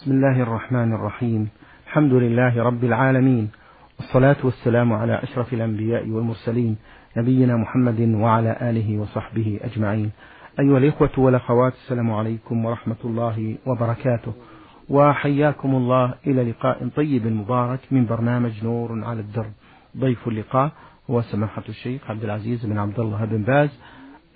بسم 0.00 0.12
الله 0.12 0.42
الرحمن 0.42 0.92
الرحيم. 0.92 1.48
الحمد 1.86 2.12
لله 2.12 2.62
رب 2.62 2.84
العالمين. 2.84 3.50
والصلاة 3.98 4.36
والسلام 4.44 4.92
على 4.92 5.22
أشرف 5.22 5.52
الأنبياء 5.52 6.08
والمرسلين 6.08 6.76
نبينا 7.16 7.56
محمد 7.56 8.00
وعلى 8.00 8.56
آله 8.60 8.98
وصحبه 8.98 9.60
أجمعين. 9.62 10.10
أيها 10.60 10.78
الإخوة 10.78 11.10
والأخوات 11.18 11.72
السلام 11.72 12.12
عليكم 12.12 12.64
ورحمة 12.64 12.96
الله 13.04 13.56
وبركاته. 13.66 14.32
وحياكم 14.88 15.74
الله 15.74 16.14
إلى 16.26 16.50
لقاء 16.50 16.88
طيب 16.96 17.26
مبارك 17.26 17.80
من 17.90 18.06
برنامج 18.06 18.64
نور 18.64 19.04
على 19.04 19.20
الدرب 19.20 19.52
ضيف 19.96 20.28
اللقاء 20.28 20.72
هو 21.10 21.22
سماحة 21.22 21.64
الشيخ 21.68 22.10
عبد 22.10 22.24
العزيز 22.24 22.66
بن 22.66 22.78
عبد 22.78 23.00
الله 23.00 23.24
بن 23.24 23.42
باز 23.42 23.78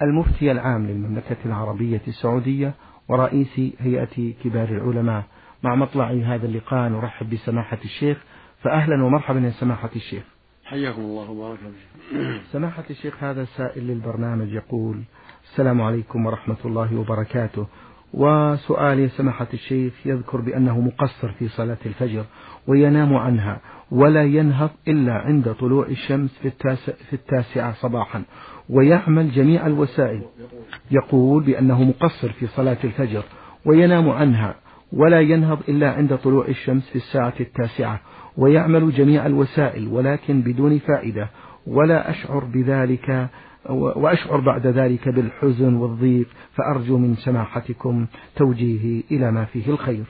المفتي 0.02 0.52
العام 0.52 0.86
للمملكة 0.86 1.36
العربية 1.46 2.02
السعودية 2.08 2.74
ورئيس 3.08 3.60
هيئة 3.78 4.32
كبار 4.44 4.68
العلماء. 4.68 5.24
مع 5.64 5.74
مطلع 5.74 6.10
هذا 6.10 6.46
اللقاء. 6.46 6.88
نرحب 6.88 7.30
بسماحة 7.30 7.78
الشيخ. 7.84 8.18
فأهلا 8.62 9.04
ومرحبا 9.04 9.40
يا 9.40 9.50
سماحة 9.50 9.90
الشيخ. 9.96 10.22
حياكم 10.64 11.00
الله 11.00 11.30
وبارك 11.30 11.58
فيكم 11.58 12.38
سماحة 12.52 12.84
الشيخ 12.90 13.24
هذا 13.24 13.44
سائل 13.44 13.86
للبرنامج 13.86 14.52
يقول 14.52 15.02
السلام 15.44 15.82
عليكم 15.82 16.26
ورحمة 16.26 16.56
الله 16.64 16.96
وبركاته. 16.96 17.66
وسؤال 18.14 18.98
يا 18.98 19.08
سماحة 19.08 19.46
الشيخ 19.54 19.92
يذكر 20.06 20.40
بأنه 20.40 20.80
مقصر 20.80 21.32
في 21.32 21.48
صلاة 21.48 21.78
الفجر 21.86 22.24
وينام 22.66 23.16
عنها 23.16 23.60
ولا 23.90 24.24
ينهض 24.24 24.70
إلا 24.88 25.12
عند 25.12 25.52
طلوع 25.52 25.86
الشمس 25.86 26.38
في, 26.42 26.48
التاسع 26.48 26.92
في 26.92 27.12
التاسعة 27.12 27.72
صباحا 27.72 28.22
ويعمل 28.68 29.30
جميع 29.30 29.66
الوسائل. 29.66 30.22
يقول 30.90 31.44
بأنه 31.44 31.82
مقصر 31.84 32.32
في 32.32 32.46
صلاة 32.46 32.78
الفجر 32.84 33.22
وينام 33.64 34.10
عنها 34.10 34.63
ولا 34.96 35.20
ينهض 35.20 35.58
إلا 35.68 35.90
عند 35.92 36.16
طلوع 36.16 36.48
الشمس 36.48 36.88
في 36.88 36.96
الساعة 36.96 37.34
التاسعة 37.40 38.00
ويعمل 38.36 38.92
جميع 38.92 39.26
الوسائل 39.26 39.88
ولكن 39.88 40.40
بدون 40.40 40.78
فائدة 40.78 41.28
ولا 41.66 42.10
أشعر 42.10 42.44
بذلك 42.44 43.28
وأشعر 43.70 44.40
بعد 44.40 44.66
ذلك 44.66 45.08
بالحزن 45.08 45.74
والضيق 45.74 46.28
فأرجو 46.52 46.98
من 46.98 47.14
سماحتكم 47.16 48.06
توجيهي 48.36 49.02
إلى 49.10 49.32
ما 49.32 49.44
فيه 49.44 49.68
الخير. 49.70 50.04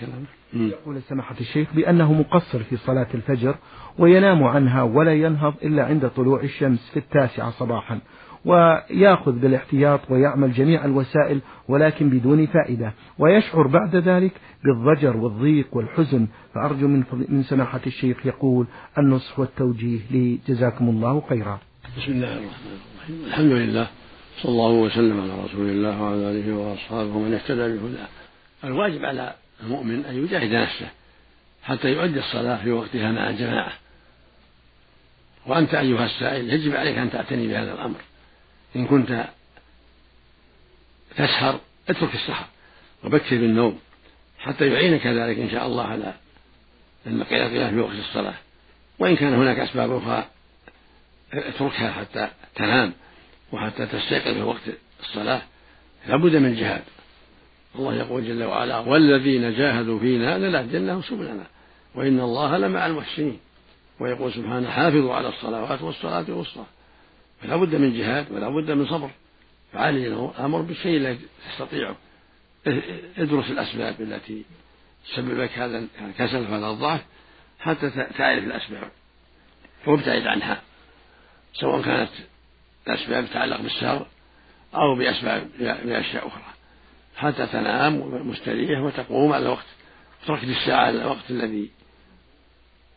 كلام 0.00 0.24
يقول 0.52 1.02
سماحة 1.02 1.34
الشيخ 1.40 1.68
بأنه 1.74 2.12
مقصر 2.12 2.58
في 2.62 2.76
صلاة 2.76 3.06
الفجر 3.14 3.54
وينام 3.98 4.44
عنها 4.44 4.82
ولا 4.82 5.14
ينهض 5.14 5.54
إلا 5.62 5.84
عند 5.84 6.08
طلوع 6.08 6.40
الشمس 6.40 6.90
في 6.90 6.96
التاسعة 6.96 7.50
صباحا. 7.50 7.98
ويأخذ 8.46 9.32
بالاحتياط 9.32 10.00
ويعمل 10.10 10.52
جميع 10.52 10.84
الوسائل 10.84 11.40
ولكن 11.68 12.10
بدون 12.10 12.46
فائدة. 12.46 12.92
ويشعر 13.18 13.66
بعد 13.66 13.96
ذلك 13.96 14.32
بالضجر 14.64 15.16
والضيق 15.16 15.68
والحزن. 15.72 16.26
فأرجو 16.54 16.88
من, 16.88 17.04
من 17.28 17.42
سماحة 17.42 17.80
الشيخ 17.86 18.26
يقول 18.26 18.66
النصح 18.98 19.38
والتوجيه 19.38 20.00
لي. 20.10 20.38
جزاكم 20.48 20.88
الله 20.88 21.22
خيرا. 21.28 21.58
بسم 21.98 22.12
الله 22.12 22.32
الرحمن 22.32 22.78
الرحيم. 22.98 23.26
الحمد 23.26 23.52
لله. 23.52 23.86
صلى 24.42 24.50
الله 24.50 24.70
وسلم 24.70 25.20
على 25.20 25.44
رسول 25.44 25.68
الله 25.68 26.02
وعلى 26.02 26.30
آله 26.30 26.56
وأصحابه 26.56 27.16
ومن 27.16 27.34
اهتدى 27.34 27.78
بهداه. 27.78 28.08
الواجب 28.64 29.04
على 29.04 29.34
المؤمن 29.62 30.04
أن 30.04 30.14
يجاهد 30.14 30.52
نفسه 30.52 30.88
حتى 31.62 31.88
يؤدي 31.88 32.18
الصلاة 32.18 32.64
في 32.64 32.70
وقتها 32.70 33.12
مع 33.12 33.30
الجماعة. 33.30 33.72
وأنت 35.46 35.74
أيها 35.74 36.04
السائل 36.04 36.50
يجب 36.50 36.76
عليك 36.76 36.98
أن 36.98 37.10
تعتني 37.10 37.48
بهذا 37.48 37.72
الأمر. 37.72 37.96
إن 38.76 38.86
كنت 38.86 39.24
تسهر 41.16 41.60
اترك 41.88 42.14
السهر 42.14 42.46
وبكر 43.04 43.36
بالنوم 43.36 43.78
حتى 44.38 44.66
يعينك 44.66 45.06
ذلك 45.06 45.38
إن 45.38 45.50
شاء 45.50 45.66
الله 45.66 45.84
على 45.84 46.14
المقياس 47.06 47.70
في 47.70 47.78
وقت 47.78 47.94
الصلاة. 47.94 48.34
وإن 48.98 49.16
كان 49.16 49.34
هناك 49.34 49.58
أسباب 49.58 49.92
أخرى 49.92 50.26
اتركها 51.32 51.92
حتى 51.92 52.28
تنام 52.54 52.92
وحتى 53.52 53.86
تستيقظ 53.86 54.34
في 54.34 54.42
وقت 54.42 54.62
الصلاة. 55.00 55.42
لابد 56.06 56.36
من 56.36 56.46
الجهاد. 56.46 56.82
الله 57.74 57.94
يقول 57.94 58.24
جل 58.24 58.44
وعلا 58.44 58.78
والذين 58.78 59.56
جاهدوا 59.56 59.98
فينا 59.98 60.38
لنهدينهم 60.38 61.02
سبلنا 61.02 61.46
وإن 61.94 62.20
الله 62.20 62.58
لمع 62.58 62.86
المحسنين. 62.86 63.38
ويقول 64.00 64.32
سبحانه 64.32 64.70
حافظوا 64.70 65.14
على 65.14 65.28
الصلوات 65.28 65.82
والصلاة 65.82 66.24
الوسطى. 66.28 66.64
فلا 67.42 67.56
بد 67.56 67.74
من 67.74 67.98
جهاد 67.98 68.32
ولا 68.32 68.48
بد 68.48 68.70
من 68.70 68.86
صبر. 68.86 69.10
فعلي 69.72 70.06
الأمر 70.06 70.60
بالشيء 70.60 70.96
الذي 70.96 71.20
تستطيعه 71.50 71.96
ادرس 73.18 73.50
الأسباب 73.50 74.00
التي 74.00 74.44
تسبب 75.08 75.40
لك 75.40 75.58
هذا 75.58 75.86
الكسل 76.00 76.40
وهذا 76.40 76.70
الضعف 76.70 77.00
حتى 77.60 77.90
تعرف 77.90 78.44
الأسباب 78.44 78.90
وابتعد 79.86 80.26
عنها 80.26 80.62
سواء 81.52 81.82
كانت 81.82 82.10
الأسباب 82.86 83.26
تتعلق 83.26 83.60
بالسهر 83.60 84.06
أو 84.74 84.96
بأسباب 84.98 85.48
بأشياء 85.58 86.26
أخرى 86.26 86.44
حتى 87.16 87.46
تنام 87.46 87.98
مستريح 88.28 88.80
وتقوم 88.80 89.32
على 89.32 89.42
الوقت 89.42 89.66
تركت 90.26 90.44
الساعة 90.44 90.90
الوقت 90.90 91.30
الذي 91.30 91.70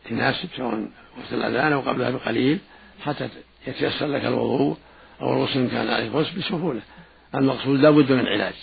تناسب 0.09 0.49
سواء 0.57 0.89
وقت 1.17 1.33
الأذان 1.33 1.73
أو 1.73 1.81
قبلها 1.81 2.09
بقليل. 2.09 2.59
حتى 3.01 3.29
يتيسر 3.67 4.07
لك 4.07 4.25
الوضوء 4.25 4.77
أو 5.21 5.33
الغسل 5.33 5.59
إن 5.59 5.69
كان 5.69 5.87
عليه 5.87 6.09
غسل 6.09 6.39
بسهولة. 6.39 6.81
المقصود 7.35 7.79
لا 7.79 7.89
بد 7.89 8.11
من 8.11 8.27
علاج. 8.27 8.53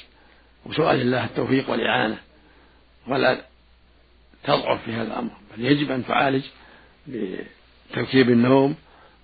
وسؤال 0.67 1.01
الله 1.01 1.25
التوفيق 1.25 1.71
والإعانة. 1.71 2.19
ولا 3.09 3.41
تضعف 4.45 4.83
في 4.85 4.93
هذا 4.93 5.07
الأمر. 5.07 5.31
بل 5.57 5.65
يجب 5.65 5.91
أن 5.91 6.07
تعالج 6.07 6.45
بتركيب 7.07 8.31
النوم 8.31 8.75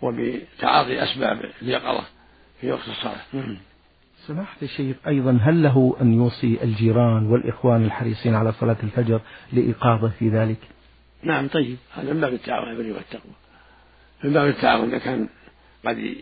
وبتعاطي 0.02 1.02
أسباب 1.02 1.50
اليقظة 1.62 2.04
في 2.60 2.72
وقت 2.72 2.88
الصلاة. 2.88 3.56
سماحة 4.26 4.56
الشيخ 4.62 4.96
أيضا 5.06 5.38
هل 5.42 5.62
له 5.62 5.96
أن 6.00 6.14
يوصي 6.14 6.58
الجيران 6.62 7.26
والإخوان 7.26 7.84
الحريصين 7.84 8.34
على 8.34 8.52
صلاة 8.52 8.76
الفجر 8.82 9.20
لإيقاظه 9.52 10.08
في 10.18 10.28
ذلك؟ 10.28 10.58
نعم 11.22 11.48
طيب. 11.48 11.76
هذا 11.94 12.12
من 12.12 12.20
باب 12.20 12.32
التعاون 12.32 12.76
والتقوى. 12.76 13.32
من 14.24 14.32
باب 14.32 14.48
التعاون 14.48 14.88
إذا 14.88 14.98
كان 14.98 15.28
قد 15.86 16.14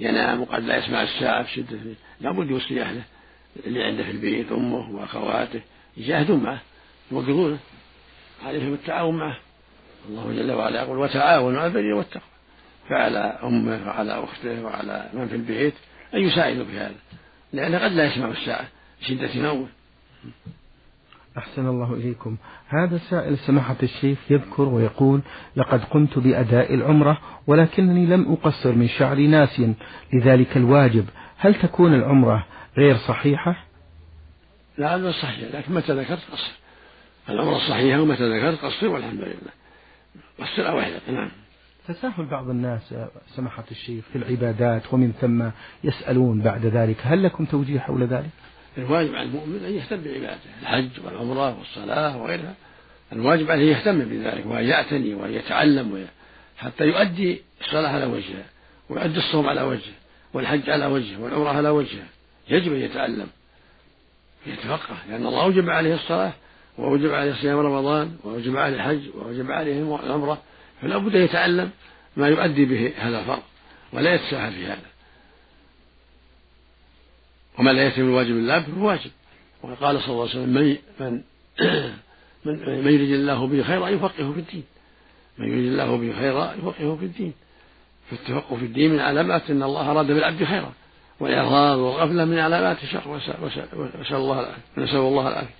ينام 0.00 0.40
وقد 0.40 0.62
لا 0.62 0.76
يسمع 0.76 1.02
الساعة 1.02 1.42
في 1.42 1.52
شدة 1.52 1.78
لابد 2.20 2.50
يوصي 2.50 2.82
أهله 2.82 3.02
اللي 3.66 3.84
عنده 3.84 4.04
في 4.04 4.10
البيت 4.10 4.52
أمه 4.52 4.90
وأخواته 4.90 5.60
يجاهدون 5.96 6.42
معه 6.42 6.60
يوقظونه. 7.12 7.58
عليهم 8.44 8.74
التعاون 8.74 9.16
معه. 9.16 9.36
الله 10.08 10.32
جل 10.32 10.52
وعلا 10.52 10.82
يقول 10.82 10.98
وتعاونوا 10.98 11.60
على 11.60 11.66
البر 11.66 11.94
والتقوى 11.94 12.22
فعلى 12.88 13.38
أمه 13.42 13.86
وعلى 13.86 14.24
أخته 14.24 14.62
وعلى 14.64 15.10
من 15.12 15.28
في 15.28 15.34
البيت 15.34 15.74
أن 16.14 16.20
يساعدوا 16.20 16.64
في 16.64 16.78
هذا 16.78 16.94
لأنه 17.52 17.78
قد 17.78 17.92
لا 17.92 18.04
يسمع 18.04 18.28
الساعة 18.28 18.68
شدة 19.00 19.30
نومه. 19.36 19.68
أحسن 21.38 21.66
الله 21.66 21.94
إليكم. 21.94 22.36
هذا 22.68 22.98
سائل 22.98 23.38
سماحة 23.38 23.76
الشيخ 23.82 24.18
يذكر 24.30 24.62
ويقول 24.62 25.20
لقد 25.56 25.84
قمت 25.84 26.18
بأداء 26.18 26.74
العمرة 26.74 27.18
ولكنني 27.46 28.06
لم 28.06 28.32
أقصر 28.32 28.72
من 28.72 28.88
شعري 28.88 29.26
ناسيا 29.26 29.74
لذلك 30.12 30.56
الواجب 30.56 31.04
هل 31.36 31.54
تكون 31.54 31.94
العمرة 31.94 32.46
غير 32.78 32.96
صحيحة؟ 32.96 33.56
لا 34.78 34.96
هذا 34.96 35.10
صحيح 35.10 35.54
لكن 35.54 35.74
متى 35.74 35.92
ذكرت 35.92 36.22
قصر؟ 36.32 36.52
العمرة 37.28 37.58
صحيحة 37.58 38.00
ومتى 38.00 38.38
ذكرت 38.38 38.64
قصر؟ 38.64 38.88
والحمد 38.88 39.20
لله. 39.20 39.52
قصر 40.38 40.68
أو 40.68 40.80
نعم. 41.12 41.30
تساهل 41.88 42.26
بعض 42.26 42.50
الناس 42.50 42.94
سماحة 43.26 43.64
الشيخ 43.70 44.04
في 44.12 44.18
العبادات 44.18 44.94
ومن 44.94 45.12
ثم 45.12 45.48
يسألون 45.84 46.40
بعد 46.40 46.66
ذلك 46.66 46.96
هل 47.02 47.22
لكم 47.22 47.44
توجيه 47.44 47.78
حول 47.80 48.04
ذلك؟ 48.04 48.30
الواجب 48.78 49.14
على 49.14 49.22
المؤمن 49.22 49.64
أن 49.64 49.72
يهتم 49.72 49.96
بعبادته 49.96 50.50
الحج 50.62 50.88
والعمرة 51.04 51.58
والصلاة 51.58 52.16
وغيرها. 52.16 52.54
الواجب 53.12 53.50
عليه 53.50 53.76
يهتم 53.76 53.98
بذلك 53.98 54.46
وأن 54.46 54.64
يعتني 54.64 55.14
وأن 55.14 55.32
يتعلم 55.34 56.06
حتى 56.58 56.84
يؤدي 56.84 57.42
الصلاة 57.60 57.88
على 57.88 58.04
وجهها 58.04 58.44
ويؤدي 58.88 59.18
الصوم 59.18 59.46
على 59.46 59.62
وجهه 59.62 59.94
والحج 60.34 60.70
على 60.70 60.86
وجهه 60.86 61.22
والعمرة 61.22 61.48
على 61.48 61.68
وجهها 61.68 62.06
يجب 62.48 62.72
أن 62.72 62.80
يتعلم 62.80 63.26
يتفقه 64.46 64.96
لأن 65.08 65.26
الله 65.26 65.42
أوجب 65.42 65.70
عليه 65.70 65.94
الصلاة 65.94 66.32
وأوجب 66.78 67.14
عليه 67.14 67.34
صيام 67.34 67.58
رمضان 67.58 68.16
وأوجب 68.24 68.56
عليه 68.56 68.76
الحج 68.76 69.00
وأوجب 69.14 69.50
عليه 69.50 69.96
العمرة. 70.04 70.42
فلا 70.82 70.98
بد 70.98 71.16
أن 71.16 71.22
يتعلم 71.22 71.70
ما 72.16 72.28
يؤدي 72.28 72.64
به 72.64 72.92
هذا 72.98 73.20
الفرض 73.20 73.42
ولا 73.92 74.14
يتساهل 74.14 74.52
في 74.52 74.66
هذا. 74.66 74.95
وما 77.58 77.70
لا 77.70 77.86
يتم 77.86 78.02
الواجب 78.02 78.30
إلا 78.30 78.60
فهو 78.60 78.86
واجب. 78.86 79.10
وقال 79.62 80.00
صلى 80.00 80.08
الله 80.08 80.20
عليه 80.20 80.30
وسلم 80.30 80.54
من 80.54 80.76
من 81.00 81.22
من, 82.44 82.84
من 82.84 82.92
يريد 82.92 83.10
الله 83.10 83.46
به 83.46 83.62
خيرا 83.62 83.88
يفقهه 83.88 84.32
في 84.32 84.40
الدين. 84.40 84.64
من 85.38 85.48
يريد 85.48 85.72
الله 85.72 85.96
به 85.96 86.12
خيرا 86.12 86.54
يفقهه 86.58 86.96
في 86.96 87.04
الدين. 87.04 87.32
فالتفقه 88.10 88.56
في 88.56 88.64
الدين 88.64 88.92
من 88.92 89.00
علامات 89.00 89.50
إن 89.50 89.62
الله 89.62 89.90
أراد 89.90 90.06
بالعبد 90.06 90.44
خيرا. 90.44 90.72
والاعراض 91.20 91.78
والغفلة 91.78 92.24
من 92.24 92.38
علامات 92.38 92.82
الشر 92.82 93.08
وسأل 93.08 94.16
الله 94.16 94.40
العافية. 94.40 94.62
نسأل 94.78 94.96
الله 94.96 95.28
العافية. 95.28 95.54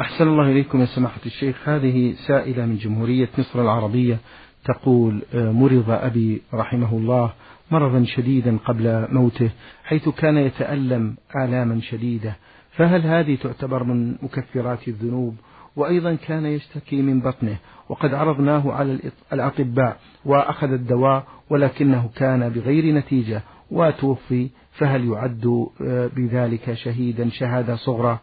أحسن 0.00 0.28
الله 0.28 0.52
إليكم 0.52 0.80
يا 0.80 0.86
سماحة 0.86 1.20
الشيخ. 1.26 1.68
هذه 1.68 2.14
سائلة 2.26 2.66
من 2.66 2.76
جمهورية 2.76 3.28
مصر 3.38 3.62
العربية 3.62 4.18
تقول 4.64 5.22
آه، 5.34 5.50
مرض 5.50 5.90
أبي 5.90 6.42
رحمه 6.54 6.92
الله 6.96 7.32
مرضا 7.72 8.04
شديدا 8.04 8.56
قبل 8.56 9.06
موته 9.10 9.50
حيث 9.84 10.08
كان 10.08 10.36
يتألم 10.36 11.16
آلاما 11.36 11.80
شديدة. 11.80 12.36
فهل 12.70 13.00
هذه 13.00 13.34
تعتبر 13.42 13.84
من 13.84 14.16
مكفرات 14.22 14.88
الذنوب؟ 14.88 15.36
وأيضا 15.76 16.14
كان 16.14 16.46
يشتكي 16.46 17.02
من 17.02 17.20
بطنه. 17.20 17.56
وقد 17.88 18.14
عرضناه 18.14 18.72
على 18.72 18.98
الأطباء 19.32 19.96
وأخذ 20.24 20.72
الدواء 20.72 21.24
ولكنه 21.50 22.10
كان 22.16 22.48
بغير 22.48 22.94
نتيجة. 22.94 23.42
وتوفي 23.70 24.48
فهل 24.72 25.04
يعد 25.04 25.68
آه، 25.86 26.10
بذلك 26.16 26.74
شهيدا 26.74 27.30
شهادة 27.30 27.76
صغرى؟ 27.76 28.18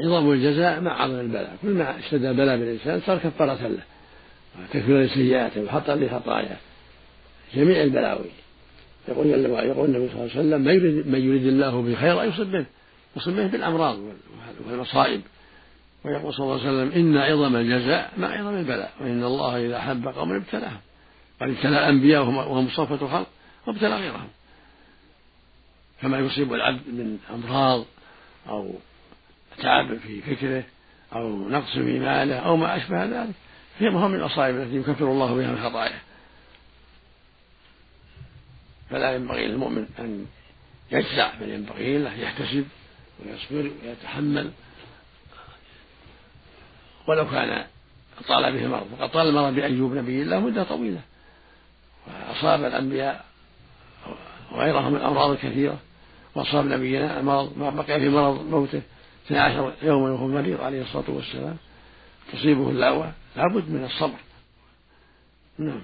عظم 0.00 0.32
الجزاء 0.32 0.80
مع 0.80 1.02
عظم 1.02 1.20
البلاء. 1.20 1.56
كل 1.62 1.74
ما 1.74 1.98
اشتد 1.98 2.24
البلاء 2.24 2.58
بالإنسان 2.58 3.00
صار 3.00 3.18
كفارة 3.18 3.68
له. 3.68 3.82
وتكفير 4.62 5.00
لسيئاته 5.00 5.64
وحطا 5.64 5.94
لخطاياه 5.96 6.56
جميع 7.54 7.82
البلاوي. 7.82 8.30
يقول 9.08 9.26
يقول 9.26 9.84
النبي 9.84 10.08
صلى 10.08 10.14
الله 10.14 10.30
عليه 10.30 10.40
وسلم 10.40 10.60
من 10.60 10.74
يريد, 10.74 11.06
من 11.06 11.20
يريد 11.20 11.46
الله 11.46 11.82
به 11.82 11.94
خيرا 11.94 12.24
يصب 12.24 12.46
به 12.46 12.66
يصب 13.16 13.32
به 13.32 13.46
بالأمراض 13.46 13.98
والمصائب. 14.68 15.20
ويقول 16.04 16.34
صلى 16.34 16.44
الله 16.44 16.60
عليه 16.60 16.68
وسلم 16.68 16.92
إن 16.92 17.16
عظم 17.16 17.56
الجزاء 17.56 18.12
مع 18.18 18.28
عظم 18.28 18.56
البلاء 18.56 18.92
وإن 19.00 19.24
الله 19.24 19.66
إذا 19.66 19.76
أحب 19.76 20.08
قوما 20.08 20.36
ابتلاهم. 20.36 20.80
قد 21.40 21.48
ابتلى 21.48 21.78
الانبياء 21.78 22.22
وهم 22.22 22.68
صفة 22.68 23.08
خلق 23.08 23.26
وابتلى 23.66 23.96
غيرهم. 23.96 24.28
فما 26.02 26.18
يصيب 26.18 26.54
العبد 26.54 26.80
من 26.88 27.18
أمراض 27.34 27.84
أو 28.48 28.74
تعب 29.58 29.98
في 29.98 30.20
فكره 30.20 30.64
أو 31.12 31.48
نقص 31.48 31.72
في 31.72 31.98
ماله 31.98 32.36
أو 32.36 32.56
ما 32.56 32.76
أشبه 32.76 33.04
ذلك 33.04 33.34
هي 33.78 33.90
من 33.90 34.14
المصائب 34.14 34.56
التي 34.56 34.76
يكفر 34.76 35.04
الله 35.04 35.34
بها 35.34 35.50
من 35.50 35.58
خطاياه. 35.58 36.00
فلا 38.90 39.14
ينبغي 39.14 39.46
للمؤمن 39.46 39.86
أن 39.98 40.26
يجزع 40.92 41.30
بل 41.40 41.50
ينبغي 41.50 41.98
له 41.98 42.14
يحتسب 42.14 42.66
ويصبر 43.24 43.70
ويتحمل. 43.84 44.50
ولو 47.08 47.30
كان 47.30 47.66
طال 48.28 48.52
به 48.52 48.64
المرض 48.64 48.86
وقد 48.92 49.10
طال 49.10 49.28
المرض 49.28 49.54
بأيوب 49.54 49.94
نبي 49.94 50.22
الله 50.22 50.40
مدة 50.40 50.62
طويلة. 50.62 51.00
وأصاب 52.06 52.64
الأنبياء 52.64 53.24
وغيرهم 54.52 54.92
من 54.92 54.98
الأمراض 54.98 55.30
الكثيرة. 55.30 55.78
وأصاب 56.34 56.66
نبينا 56.66 57.20
المرض 57.20 57.58
ما 57.58 57.70
بقي 57.70 58.00
في 58.00 58.08
مرض 58.08 58.46
موته 58.50 58.82
12 59.26 59.72
يوما 59.82 60.10
وهو 60.10 60.28
مريض 60.28 60.60
عليه 60.60 60.82
الصلاة 60.82 61.10
والسلام. 61.10 61.56
تصيبه 62.32 62.70
اللأوى 62.70 63.12
لابد 63.36 63.70
من 63.70 63.84
الصبر. 63.84 64.18
نعم. 65.58 65.82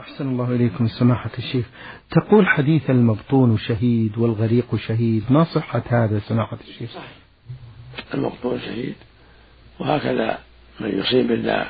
أحسن 0.00 0.28
الله 0.28 0.50
إليكم 0.54 0.88
سماحة 0.88 1.30
الشيخ. 1.38 1.66
تقول 2.10 2.46
حديث 2.46 2.90
المبطون 2.90 3.58
شهيد 3.58 4.18
والغريق 4.18 4.76
شهيد 4.76 5.24
ما 5.30 5.44
صحة 5.44 5.82
هذا 5.86 6.18
سماحة 6.18 6.58
الشيخ؟ 6.68 6.90
صحيح 6.90 7.12
المبطون 8.14 8.60
شهيد 8.60 8.94
وهكذا 9.80 10.38
من 10.80 10.98
يصيب 10.98 11.26
بالله 11.26 11.66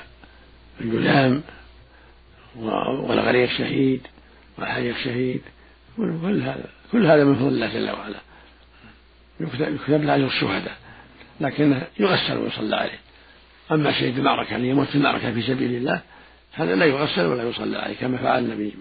الجلام 0.81 1.43
والغريق 2.57 3.51
شهيد 3.51 4.07
والحريق 4.59 4.97
شهيد 4.97 5.41
كل 5.97 6.43
هذا 6.43 6.71
كل 6.93 7.07
هذا 7.07 7.25
من 7.25 7.35
فضل 7.35 7.49
الله 7.49 7.75
جل 7.75 7.91
وعلا. 7.91 8.21
يكتب 9.41 10.03
له 10.05 10.15
اجر 10.15 10.27
الشهداء 10.27 10.77
لكنه 11.41 11.87
يغسل 12.01 12.37
ويصلى 12.37 12.77
عليه. 12.77 12.99
أما 13.73 13.93
شهيد 13.93 14.19
المعركة 14.19 14.57
أن 14.57 14.65
يموت 14.65 14.87
في 14.87 14.95
المعركة 14.95 15.33
في 15.33 15.43
سبيل 15.43 15.75
الله 15.75 16.03
هذا 16.57 16.75
لا 16.75 16.85
يغسل 16.85 17.27
ولا 17.27 17.43
يصلى 17.43 17.79
عليه 17.79 17.97
كما 17.97 18.17
فعل 18.17 18.45
النبي 18.45 18.75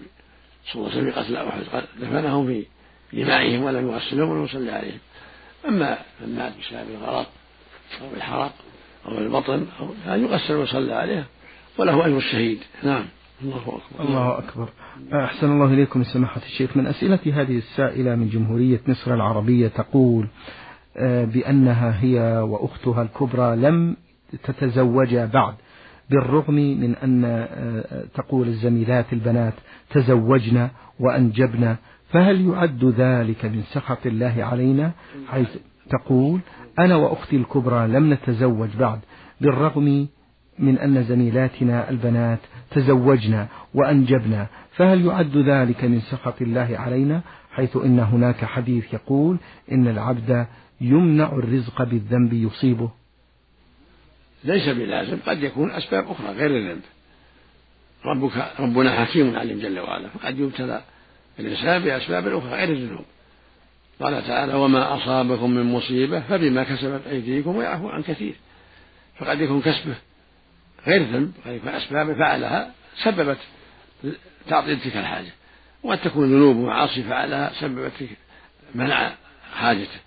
صلى 0.72 0.82
الله 0.82 0.96
عليه 0.96 1.10
وسلم 1.10 1.22
قتل 1.22 1.36
أحد 1.36 1.82
دفنهم 2.00 2.46
في 2.46 2.64
دمائهم 3.12 3.62
ولم 3.62 3.88
يغسلهم 3.88 4.28
ولم 4.28 4.44
يصلي 4.44 4.70
عليهم. 4.70 4.98
أما 5.68 5.98
من 6.20 6.34
مات 6.36 6.52
بسبب 6.60 6.90
الغرق 6.90 7.30
أو 8.00 8.16
الحرق 8.16 8.52
أو 9.06 9.18
البطن 9.18 9.66
أو 9.80 9.88
هذا 10.04 10.16
يغسل 10.16 10.54
ويصلى 10.54 10.94
عليه 10.94 11.26
وله 11.78 12.06
أجر 12.06 12.16
الشهيد. 12.16 12.58
نعم. 12.82 13.04
الله 13.42 13.56
أكبر. 13.58 14.08
الله 14.08 14.38
أكبر. 14.38 14.68
أحسن 15.12 15.52
الله 15.52 15.66
إليكم 15.66 16.04
سماحة 16.04 16.40
الشيخ. 16.46 16.76
من 16.76 16.86
أسئلة 16.86 17.20
هذه 17.32 17.58
السائلة 17.58 18.14
من 18.14 18.28
جمهورية 18.28 18.80
مصر 18.86 19.14
العربية 19.14 19.68
تقول 19.68 20.28
آه، 20.96 21.24
بأنها 21.24 22.02
هي 22.02 22.38
وأختها 22.38 23.02
الكبرى 23.02 23.56
لم 23.56 23.96
تتزوجا 24.44 25.26
بعد. 25.26 25.54
بالرغم 26.10 26.54
من 26.54 26.94
أن 26.94 27.24
آه، 27.24 28.04
تقول 28.14 28.48
الزميلات 28.48 29.12
البنات 29.12 29.54
تزوجنا 29.90 30.70
وأنجبنا 31.00 31.76
فهل 32.08 32.48
يعد 32.48 32.84
ذلك 32.84 33.44
من 33.44 33.62
سخط 33.62 34.06
الله 34.06 34.44
علينا؟ 34.44 34.92
حيث 35.28 35.48
تقول 35.90 36.40
أنا 36.78 36.96
وأختي 36.96 37.36
الكبرى 37.36 37.88
لم 37.88 38.12
نتزوج 38.12 38.68
بعد 38.78 39.00
بالرغم 39.40 40.08
من 40.58 40.78
أن 40.78 41.02
زميلاتنا 41.04 41.90
البنات 41.90 42.38
تزوجنا 42.70 43.48
وأنجبنا 43.74 44.46
فهل 44.72 45.06
يعد 45.06 45.36
ذلك 45.36 45.84
من 45.84 46.00
سخط 46.00 46.42
الله 46.42 46.78
علينا؟ 46.78 47.20
حيث 47.50 47.76
إن 47.76 47.98
هناك 47.98 48.44
حديث 48.44 48.94
يقول 48.94 49.36
إن 49.72 49.88
العبد 49.88 50.46
يمنع 50.80 51.32
الرزق 51.32 51.82
بالذنب 51.82 52.32
يصيبه. 52.32 52.90
ليس 54.44 54.68
بلازم 54.68 55.18
قد 55.26 55.42
يكون 55.42 55.70
أسباب 55.70 56.10
أخرى 56.10 56.26
غير 56.26 56.56
الذنب 56.56 56.82
ربك 58.04 58.32
ربنا 58.60 59.04
حكيم 59.04 59.36
عليم 59.36 59.58
جل 59.58 59.80
وعلا 59.80 60.08
فقد 60.08 60.38
يبتلى 60.38 60.82
الإنسان 61.40 61.82
بأسباب 61.82 62.26
أخرى 62.26 62.50
غير 62.50 62.68
الذنوب. 62.68 63.04
قال 64.00 64.26
تعالى 64.26 64.54
وما 64.54 64.94
أصابكم 64.94 65.50
من 65.50 65.62
مصيبة 65.62 66.20
فبما 66.20 66.64
كسبت 66.64 67.06
أيديكم 67.06 67.56
ويعفو 67.56 67.88
عن 67.88 68.02
كثير. 68.02 68.34
فقد 69.18 69.40
يكون 69.40 69.62
كسبه 69.62 69.94
غير 70.86 71.02
ذنب 71.02 71.32
قد 71.46 71.52
يكون 71.52 71.68
أسباب 71.68 72.18
فعلها 72.18 72.72
سببت 73.02 73.38
تعطيل 74.48 74.80
تلك 74.80 74.96
الحاجة. 74.96 75.32
وقد 75.82 75.98
تكون 75.98 76.30
ذنوب 76.30 76.56
ومعاصي 76.56 77.02
فعلها 77.02 77.52
سببت 77.60 77.92
منع 78.74 79.12
حاجته. 79.54 80.00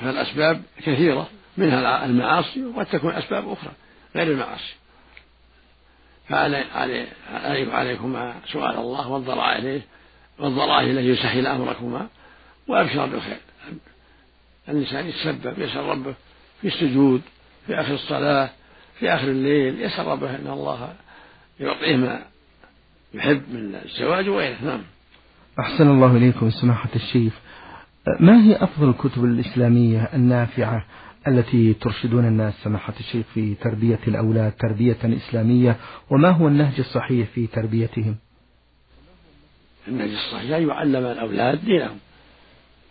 فالأسباب 0.00 0.62
كثيرة. 0.78 1.28
منها 1.56 2.04
المعاصي 2.04 2.64
وقد 2.64 2.86
تكون 2.86 3.12
أسباب 3.14 3.48
أخرى 3.48 3.72
غير 4.16 4.32
المعاصي. 4.32 4.74
فعلي 6.28 6.64
عليكما 7.72 8.34
سؤال 8.52 8.76
الله 8.76 9.08
والضراء 9.08 9.58
إليه 9.58 9.80
والضراء 10.38 10.80
إليه 10.80 11.12
يسهل 11.12 11.46
أمركما 11.46 12.06
وأبشر 12.68 13.06
بالخير. 13.06 13.38
الإنسان 14.68 15.06
يتسبب 15.06 15.58
يسأل 15.58 15.84
ربه 15.84 16.14
في 16.60 16.68
السجود 16.68 17.22
في 17.66 17.80
آخر 17.80 17.94
الصلاة 17.94 18.50
في 18.98 19.14
آخر 19.14 19.28
الليل 19.28 19.80
يسأل 19.80 20.06
ربه 20.06 20.30
أن 20.30 20.46
الله 20.46 20.94
يعطيه 21.60 21.96
ما 21.96 22.22
يحب 23.14 23.42
من 23.52 23.74
الزواج 23.84 24.28
وغيره. 24.28 24.56
نعم. 24.62 24.82
أحسن 25.60 25.90
الله 25.90 26.16
إليكم 26.16 26.50
سماحة 26.50 26.90
الشيخ. 26.96 27.32
ما 28.20 28.42
هي 28.42 28.56
أفضل 28.56 28.88
الكتب 28.88 29.24
الإسلامية 29.24 30.10
النافعة 30.14 30.84
التي 31.28 31.74
ترشدون 31.74 32.26
الناس 32.26 32.54
سماحة 32.64 32.94
الشيخ 33.00 33.26
في 33.34 33.54
تربية 33.54 33.98
الأولاد 34.08 34.52
تربية 34.52 34.98
إسلامية 35.04 35.76
وما 36.10 36.30
هو 36.30 36.48
النهج 36.48 36.74
الصحيح 36.78 37.28
في 37.34 37.46
تربيتهم؟ 37.46 38.16
النهج 39.88 40.10
الصحيح 40.10 40.56
أن 40.56 40.68
يعلم 40.68 41.06
الأولاد 41.06 41.64
دينهم. 41.64 41.98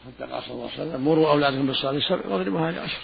حتى 0.05 0.31
قال 0.31 0.43
صلى 0.43 0.53
الله 0.53 0.69
عليه 0.71 0.89
وسلم 0.89 1.05
مروا 1.05 1.29
أولادكم 1.29 1.67
بالصلاة 1.67 1.99
سبع 1.99 2.27
واضربوها 2.27 2.71
لعشر 2.71 3.01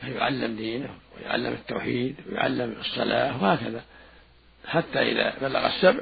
فيعلم 0.00 0.56
دينه 0.56 0.90
ويعلم 1.16 1.52
التوحيد 1.52 2.16
ويعلم 2.28 2.74
الصلاة 2.80 3.42
وهكذا. 3.42 3.82
حتى 4.66 4.98
إذا 4.98 5.34
بلغ 5.42 5.66
السبع 5.66 6.00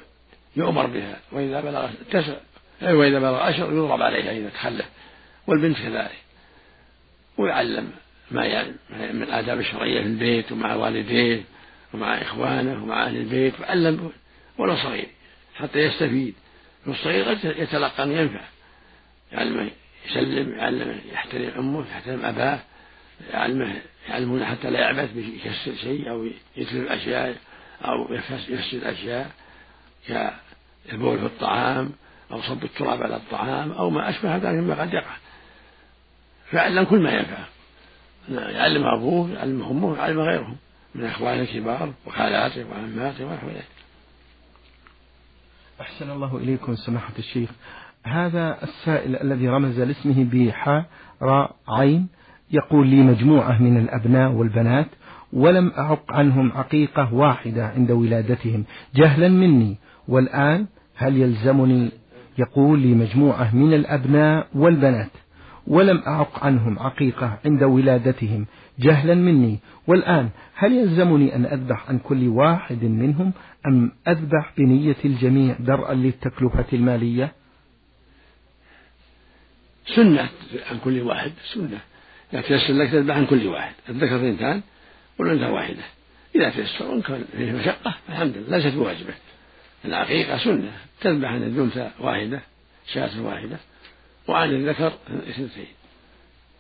يؤمر 0.57 0.87
بها. 0.87 1.21
وإذا 1.33 1.61
بلغ 1.61 1.89
التسع 2.01 2.37
وإذا 2.83 3.19
بلغ 3.19 3.37
عشر 3.37 3.73
يضرب 3.73 4.03
عليها 4.03 4.33
إذا 4.33 4.49
تخلف. 4.49 4.91
والبنت 5.47 5.77
كذلك. 5.77 6.23
ويعلم 7.39 7.93
ما 8.31 8.45
يعني 8.45 8.73
من 8.91 9.23
الآداب 9.23 9.61
الشرعية 9.61 10.01
في 10.01 10.07
البيت 10.07 10.53
ومع 10.53 10.75
والديه 10.75 11.43
ومع 11.95 12.23
إخوانه 12.23 12.83
ومع 12.83 13.07
أهل 13.07 13.17
البيت 13.17 13.61
وعلم 13.61 14.13
ولو 14.59 14.77
صغير 14.77 15.07
حتى 15.55 15.79
يستفيد. 15.79 16.35
والصغير 16.87 17.25
قد 17.25 17.39
يتلقى 17.45 18.03
أن 18.03 18.13
ينفع. 18.13 18.41
يعلمه 19.33 19.71
يسلم 20.07 20.53
يعلمه 20.59 20.97
يحترم 21.13 21.53
أمه 21.59 21.85
يحترم 21.91 22.25
أباه 22.25 22.61
يعلمه 23.33 23.83
يعلمونه 24.09 24.45
حتى 24.45 24.71
لا 24.71 24.81
يعبث 24.81 25.17
يكسر 25.17 25.75
شيء 25.75 26.11
أو 26.11 26.29
يتلف 26.57 26.91
أشياء 26.91 27.37
أو 27.85 28.15
يفسد 28.49 28.85
أشياء 28.85 29.31
كالبول 30.09 31.19
في 31.19 31.27
الطعام 31.27 31.93
أو 32.33 32.43
صب 32.43 32.65
التراب 32.65 33.03
على 33.03 33.17
الطعام 33.17 33.73
أو 33.73 33.91
ما 33.91 34.11
أشبه 34.11 34.37
ذلك 34.37 34.47
مما 34.47 34.81
قد 34.81 34.95
يقع. 34.95 35.17
فيعلم 36.51 36.85
كل 36.85 36.99
ما 36.99 37.13
ينفع. 37.13 37.45
يعلم 38.29 38.85
أبوه 38.85 39.31
يعلم 39.31 39.63
أمه 39.63 39.97
يعلم 39.97 40.21
غيرهم 40.21 40.57
من 40.95 41.05
أخوانه 41.05 41.43
الكبار 41.43 41.93
وخالاته 42.07 42.65
وعماته 42.71 43.27
ونحو 43.27 43.47
ذلك. 43.49 43.69
أحسن 45.81 46.11
الله 46.11 46.37
إليكم 46.37 46.75
سماحة 46.75 47.13
الشيخ. 47.19 47.51
هذا 48.07 48.59
السائل 48.63 49.17
الذي 49.17 49.49
رمز 49.49 49.81
لاسمه 49.81 50.27
بحاء 50.33 50.85
راء 51.23 51.57
عين 51.69 52.09
يقول 52.51 52.87
لي 52.87 52.97
مجموعة 52.97 53.63
من 53.63 53.77
الأبناء 53.77 54.31
والبنات 54.31 54.89
ولم 55.33 55.73
أعق 55.79 56.13
عنهم 56.13 56.53
عقيقة 56.53 57.15
واحدة 57.15 57.67
عند 57.67 57.91
ولادتهم. 57.91 58.65
جهلا 58.95 59.29
مني. 59.29 59.77
والآن 60.09 60.67
هل 60.97 61.17
يلزمني 61.17 61.91
يقول 62.39 62.79
لي 62.79 62.95
مجموعة 62.95 63.57
من 63.57 63.75
الأبناء 63.75 64.47
والبنات؟ 64.55 65.11
ولم 65.67 66.03
أعق 66.07 66.45
عنهم 66.45 66.79
عقيقة 66.79 67.39
عند 67.45 67.63
ولادتهم. 67.63 68.47
جهلا 68.79 69.15
مني. 69.15 69.59
والآن 69.87 70.29
هل 70.55 70.73
يلزمني 70.73 71.37
أن 71.37 71.45
أذبح 71.45 71.89
عن 71.89 71.99
كل 71.99 72.29
واحد 72.29 72.85
منهم 72.85 73.33
أم 73.67 73.93
أذبح 74.09 74.53
بنية 74.59 74.97
الجميع 75.05 75.57
درءا 75.61 75.95
للتكلفة 75.95 76.65
المالية؟ 76.73 77.33
سنة 79.87 80.29
عن 80.71 80.79
كل 80.85 81.01
واحد 81.01 81.33
سنة. 81.55 81.79
إذا 82.33 82.41
تيسر 82.41 82.73
لك 82.73 82.91
تذبح 82.91 83.17
عن 83.17 83.27
كل 83.27 83.47
واحد. 83.47 83.75
الذكر 83.89 84.17
اثنتان 84.17 84.63
والأنثى 85.19 85.45
واحدة. 85.45 85.83
إذا 86.35 86.51
تيسر 86.51 86.87
وإن 86.87 87.03
كان 87.03 87.25
فيه 87.37 87.53
مشقة 87.53 87.95
الحمد 88.09 88.37
لله 88.37 88.59
ليست 88.59 88.77
بواجبة. 88.77 89.15
العقيقة 89.85 90.39
سنة. 90.39 90.73
تذبح 91.01 91.29
عن 91.29 91.43
الأنثى 91.43 91.91
واحدة 92.01 92.41
شاة 92.93 93.23
واحدة. 93.23 93.57
وعن 94.29 94.51
الذكر 94.51 94.93
اثنتين 95.29 95.67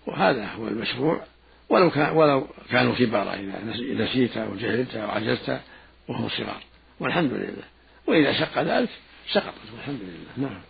وهذا 0.07 0.47
هو 0.47 0.69
المشروع. 0.69 1.25
ولو 1.69 1.90
كان 1.90 2.16
ولو 2.16 2.47
كانوا 2.71 2.95
كبارا 2.95 3.35
إذا 3.35 4.04
نسيت 4.04 4.37
أو 4.37 4.57
جهلت 4.57 4.95
أو 4.95 5.11
عجزت 5.11 5.61
وهم 6.09 6.28
صغار. 6.28 6.62
والحمد 7.00 7.33
لله. 7.33 7.64
وإذا 8.07 8.33
شق 8.33 8.62
ذلك 8.62 8.88
سقطت 9.33 9.73
والحمد 9.76 10.00
لله. 10.02 10.49
نعم. 10.49 10.61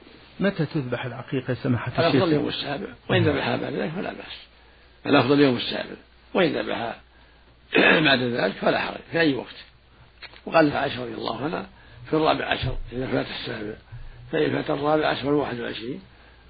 متى 0.41 0.67
تذبح 0.67 1.05
العقيقة 1.05 1.55
سماحة 1.55 1.93
الشيخ؟ 1.93 2.15
الأفضل 2.15 2.33
يوم 2.33 2.49
السابع. 2.49 2.87
وإن 3.11 3.25
ذبحها 3.25 3.57
بعد 3.57 3.73
ذلك 3.73 3.91
فلا 3.91 4.13
بأس. 4.13 4.47
الأفضل 5.07 5.41
يوم 5.41 5.57
السابع. 5.57 5.97
وإن 6.35 6.53
ذبحها 6.53 7.01
بعد 8.07 8.19
ذلك 8.19 8.55
فلا 8.55 8.79
حرج 8.79 9.01
في 9.13 9.21
أي 9.21 9.35
وقت. 9.35 9.55
وقال 10.47 10.73
عائشة 10.73 11.03
رضي 11.03 11.15
الله 11.15 11.45
عنها 11.45 11.67
في 12.11 12.17
الرابع 12.17 12.45
عشر 12.45 12.77
إذا 12.93 13.07
فات 13.07 13.27
السابع. 13.41 13.75
فإن 14.33 14.53
فات 14.53 14.71
الرابع 14.71 15.07
عشر 15.07 15.27
والواحد 15.27 15.61
والعشرين 15.61 16.01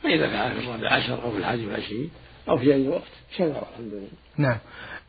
فإذا 0.03 0.29
فعل 0.29 0.53
في 0.53 0.59
الرابع 0.59 0.93
عشر 0.93 1.23
أو 1.23 1.31
في 1.31 1.39
الحادي 1.39 1.67
والعشرين 1.67 2.11
أو 2.49 2.59
في 2.59 2.75
أي 2.75 2.89
وقت 2.89 3.03
شرع 3.37 3.47
الحمد 3.47 3.93
لله. 3.93 4.09
نعم. 4.37 4.59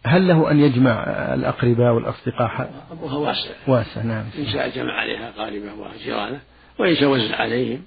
هل 0.05 0.27
له 0.27 0.51
أن 0.51 0.59
يجمع 0.59 1.03
الأقرباء 1.33 1.93
والأصدقاء؟ 1.93 2.85
أبوها 2.91 3.17
واسع. 3.17 3.49
واسع 3.67 4.01
نعم. 4.01 4.25
إن 4.39 4.45
شاء 4.45 4.69
جمع 4.69 4.93
عليها 4.93 5.29
أقاربه 5.29 5.73
وجيرانة 5.73 6.39
وإن 6.79 6.95
شاء 6.95 7.09
وزع 7.09 7.35
عليهم 7.35 7.81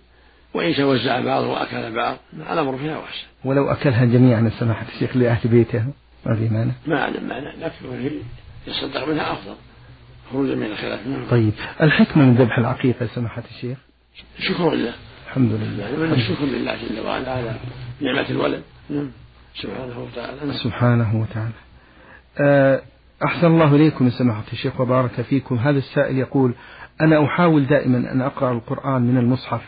وإن 0.55 0.75
شاء 0.75 0.87
وزع 0.87 1.21
بعض 1.21 1.45
وأكل 1.45 1.95
بعض 1.95 2.17
الأمر 2.53 2.79
فيها 2.79 2.99
واسع. 2.99 3.27
ولو 3.45 3.71
أكلها 3.71 4.05
جميعا 4.05 4.51
سماحة 4.61 4.87
الشيخ 4.95 5.17
لأهل 5.17 5.49
بيته 5.49 5.85
ما 6.27 6.37
في 6.37 6.49
مانع. 6.49 6.73
ما 6.87 7.03
أعلم 7.03 7.29
مانع 7.29 7.55
لكن 7.55 8.11
يصدق 8.67 9.09
منها 9.09 9.33
أفضل. 9.33 9.55
خروجا 10.33 10.55
من 10.55 10.67
الخلاف 10.67 11.07
نعم. 11.07 11.29
طيب. 11.31 11.53
الحكمة 11.81 12.25
من 12.25 12.35
ذبح 12.35 12.59
العقيقة 12.59 13.07
سماحة 13.07 13.43
الشيخ 13.51 13.79
شكر 14.39 14.75
لله. 14.75 14.95
الحمد 15.37 15.52
لله. 15.52 15.85
يعني 15.85 15.97
من 15.97 16.12
الشكر 16.12 16.45
لله 16.45 16.75
جل 16.75 17.07
وعلا 17.07 17.33
على 17.33 17.57
نعمة 18.00 18.31
الولد. 18.31 18.62
نعم. 18.90 19.11
سبحانه 19.55 19.99
وتعالى. 20.00 20.52
سبحانه 20.52 21.21
وتعالى. 21.21 21.52
آه، 22.38 22.83
أحسن 23.25 23.47
الله 23.47 23.75
إليكم 23.75 24.11
سماحة 24.11 24.45
الشيخ 24.52 24.81
وبارك 24.81 25.21
فيكم. 25.21 25.55
هذا 25.55 25.78
السائل 25.78 26.19
يقول 26.19 26.55
أنا 27.00 27.25
أحاول 27.25 27.66
دائما 27.66 28.12
أن 28.12 28.21
أقرأ 28.21 28.52
القرآن 28.52 29.02
من 29.02 29.19
المصحف 29.19 29.61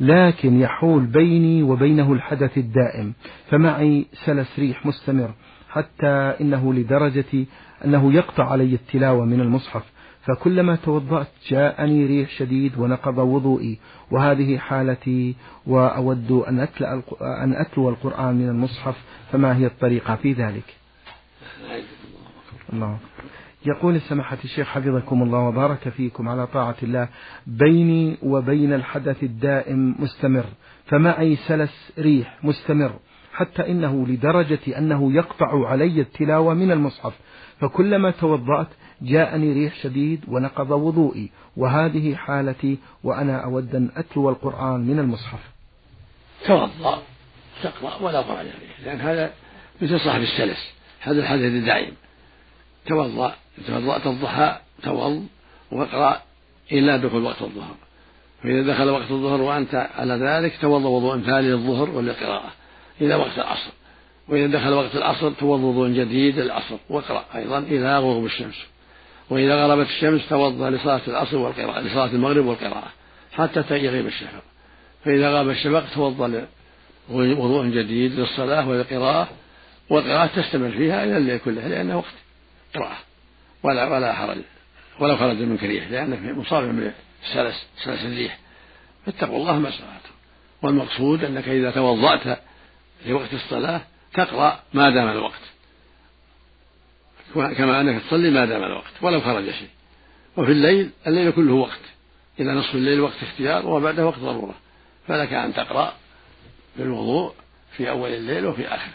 لكن 0.00 0.60
يحول 0.60 1.06
بيني 1.06 1.62
وبينه 1.62 2.12
الحدث 2.12 2.58
الدائم 2.58 3.14
فمعي 3.50 4.06
سلس 4.24 4.58
ريح 4.58 4.86
مستمر 4.86 5.34
حتى 5.70 6.34
إنه 6.40 6.74
لدرجة 6.74 7.46
أنه 7.84 8.12
يقطع 8.12 8.52
علي 8.52 8.74
التلاوة 8.74 9.24
من 9.24 9.40
المصحف. 9.40 9.82
فكلما 10.26 10.76
توضأت 10.76 11.28
جاءني 11.48 12.06
ريح 12.06 12.30
شديد 12.30 12.78
ونقض 12.78 13.18
وضوئي 13.18 13.78
وهذه 14.10 14.58
حالتي 14.58 15.34
وأود 15.66 16.30
أن 16.30 16.60
أتلو, 16.60 17.02
أن 17.20 17.52
أتلو 17.52 17.88
القرآن 17.88 18.34
من 18.34 18.48
المصحف 18.48 18.96
فما 19.32 19.56
هي 19.56 19.66
الطريقة 19.66 20.16
في 20.16 20.32
ذلك؟ 20.32 20.74
الله. 22.72 22.98
يقول 23.66 24.00
سماحة 24.00 24.38
الشيخ 24.44 24.68
حفظكم 24.68 25.22
الله 25.22 25.38
وبارك 25.38 25.88
فيكم 25.88 26.28
على 26.28 26.46
طاعة 26.46 26.76
الله 26.82 27.08
بيني 27.46 28.16
وبين 28.22 28.72
الحدث 28.72 29.22
الدائم 29.22 29.94
مستمر 29.98 30.44
فمعي 30.86 31.36
سلس 31.36 31.92
ريح 31.98 32.38
مستمر 32.44 32.92
حتى 33.32 33.70
إنه 33.70 34.06
لدرجة 34.06 34.78
أنه 34.78 35.12
يقطع 35.12 35.68
علي 35.68 36.00
التلاوة 36.00 36.54
من 36.54 36.70
المصحف 36.70 37.14
فكلما 37.60 38.10
توضأت 38.10 38.68
جاءني 39.02 39.52
ريح 39.52 39.82
شديد 39.82 40.24
ونقض 40.28 40.70
وضوئي 40.70 41.30
وهذه 41.56 42.14
حالتي 42.14 42.78
وأنا 43.04 43.44
أود 43.44 43.74
أن 43.74 43.90
أتلو 43.96 44.30
القرآن 44.30 44.80
من 44.80 44.98
المصحف. 44.98 45.38
توضأ 46.46 47.02
تقرأ 47.62 48.02
ولا 48.02 48.18
عليك 48.18 48.52
لأن 48.84 49.00
هذا 49.00 49.32
مثل 49.82 50.00
صاحب 50.00 50.20
السلس 50.20 50.72
هذا 51.00 51.20
الحدث 51.20 51.42
الدائم. 51.42 51.92
توضأ 52.86 53.34
توضأت 53.66 54.06
الضحى 54.06 54.58
توض 54.82 55.26
واقرأ 55.72 56.22
إلا 56.72 56.96
دخول 56.96 57.22
وقت 57.22 57.42
الظهر. 57.42 57.74
فإذا 58.42 58.62
دخل 58.72 58.88
وقت 58.90 59.10
الظهر 59.10 59.40
وأنت 59.40 59.88
على 59.94 60.14
ذلك 60.14 60.58
توضأ 60.60 60.88
وضوء 60.88 61.18
ثاني 61.20 61.48
للظهر 61.48 61.90
وللقراءة 61.90 62.52
إلى 63.00 63.14
وقت 63.14 63.38
العصر. 63.38 63.70
وإذا 64.28 64.58
دخل 64.58 64.72
وقت 64.72 64.94
العصر 64.94 65.30
توضأ 65.30 65.64
وضوء 65.64 65.88
جديد 65.88 66.38
للعصر 66.38 66.76
واقرأ 66.90 67.24
أيضا 67.34 67.58
إلى 67.58 67.98
غروب 67.98 68.24
الشمس. 68.24 68.66
وإذا 69.30 69.66
غربت 69.66 69.86
الشمس 69.86 70.28
توضأ 70.28 70.70
لصلاة 70.70 71.00
العصر 71.08 71.36
والقراءة 71.36 71.80
لصلاة 71.80 72.06
المغرب 72.06 72.46
والقراءة 72.46 72.92
حتى 73.32 73.60
يغيب 73.70 74.06
الشفق. 74.06 74.42
فإذا 75.04 75.30
غاب 75.30 75.50
الشفق 75.50 75.94
توضأ 75.94 76.48
وضوء 77.10 77.66
جديد 77.66 78.20
للصلاة 78.20 78.68
وللقراءة 78.68 79.28
والقراءة 79.90 80.26
تستمر 80.26 80.70
فيها 80.70 81.04
إلى 81.04 81.16
الليل 81.16 81.38
كله 81.38 81.68
لأنه 81.68 81.96
وقت 81.96 82.14
قراءة. 82.74 82.98
ولا 83.62 83.88
ولا 83.88 84.12
حرج. 84.12 84.38
ولو 85.00 85.16
خرج 85.16 85.36
منك 85.36 85.62
ريح 85.62 85.90
لأنك 85.90 86.36
مصاب 86.38 86.64
بالسلس 86.64 87.66
سلس 87.84 88.04
الريح. 88.04 88.38
فاتقوا 89.06 89.36
الله 89.36 89.58
ما 89.58 89.68
استطعتم. 89.68 90.14
والمقصود 90.62 91.24
أنك 91.24 91.48
إذا 91.48 91.70
توضأت 91.70 92.38
في 93.04 93.12
وقت 93.12 93.34
الصلاة 93.34 93.80
تقرأ 94.14 94.60
ما 94.74 94.90
دام 94.90 95.08
الوقت. 95.08 95.40
كما 97.36 97.80
أنك 97.80 98.02
تصلي 98.02 98.30
ما 98.30 98.44
دام 98.44 98.62
الوقت 98.62 98.92
ولو 99.02 99.20
خرج 99.20 99.50
شيء. 99.50 99.68
وفي 100.36 100.52
الليل 100.52 100.90
الليل 101.06 101.30
كله 101.30 101.54
وقت. 101.54 101.80
إلى 102.40 102.52
نصف 102.52 102.74
الليل 102.74 103.00
وقت 103.00 103.22
اختيار 103.22 103.66
وبعده 103.66 104.06
وقت 104.06 104.18
ضرورة. 104.18 104.54
فلك 105.08 105.32
أن 105.32 105.54
تقرأ 105.54 105.92
في 106.76 106.82
الوضوء 106.82 107.34
في 107.76 107.90
أول 107.90 108.10
الليل 108.10 108.46
وفي 108.46 108.66
آخره. 108.68 108.94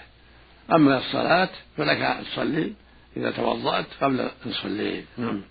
أما 0.71 0.97
الصلاة 0.97 1.49
فلك 1.77 1.97
أن 1.97 2.23
تصلي 2.23 2.73
إذا 3.17 3.31
توضأت 3.31 3.85
قبل 4.01 4.29
نصف 4.45 4.65
الليل 4.65 5.03
نعم. 5.17 5.41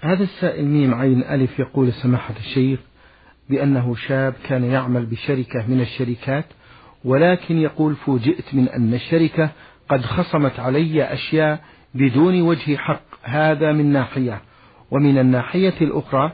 هذا 0.00 0.22
السائل 0.22 0.64
ميم 0.64 0.94
عين 0.94 1.24
ألف 1.24 1.58
يقول 1.58 1.92
سماحة 1.92 2.34
الشيخ 2.38 2.80
بأنه 3.50 3.94
شاب 3.94 4.34
كان 4.48 4.64
يعمل 4.64 5.06
بشركة 5.06 5.66
من 5.68 5.80
الشركات 5.80 6.44
ولكن 7.04 7.58
يقول 7.58 7.96
فوجئت 7.96 8.54
من 8.54 8.68
أن 8.68 8.94
الشركة 8.94 9.50
قد 9.90 10.00
خصمت 10.00 10.60
علي 10.60 11.04
أشياء 11.04 11.60
بدون 11.94 12.42
وجه 12.42 12.76
حق. 12.76 13.02
هذا 13.22 13.72
من 13.72 13.92
ناحية. 13.92 14.40
ومن 14.90 15.18
الناحية 15.18 15.74
الأخرى 15.80 16.32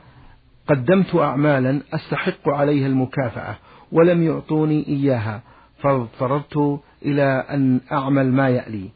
قدمت 0.69 1.15
أعمالا 1.15 1.81
أستحق 1.93 2.49
عليها 2.49 2.87
المكافأة 2.87 3.57
ولم 3.93 4.23
يعطوني 4.23 4.89
إياها 4.89 5.43
فاضطررت 5.79 6.81
إلى 7.03 7.45
أن 7.51 7.81
أعمل 7.93 8.33
ما 8.33 8.49
يألي. 8.49 8.89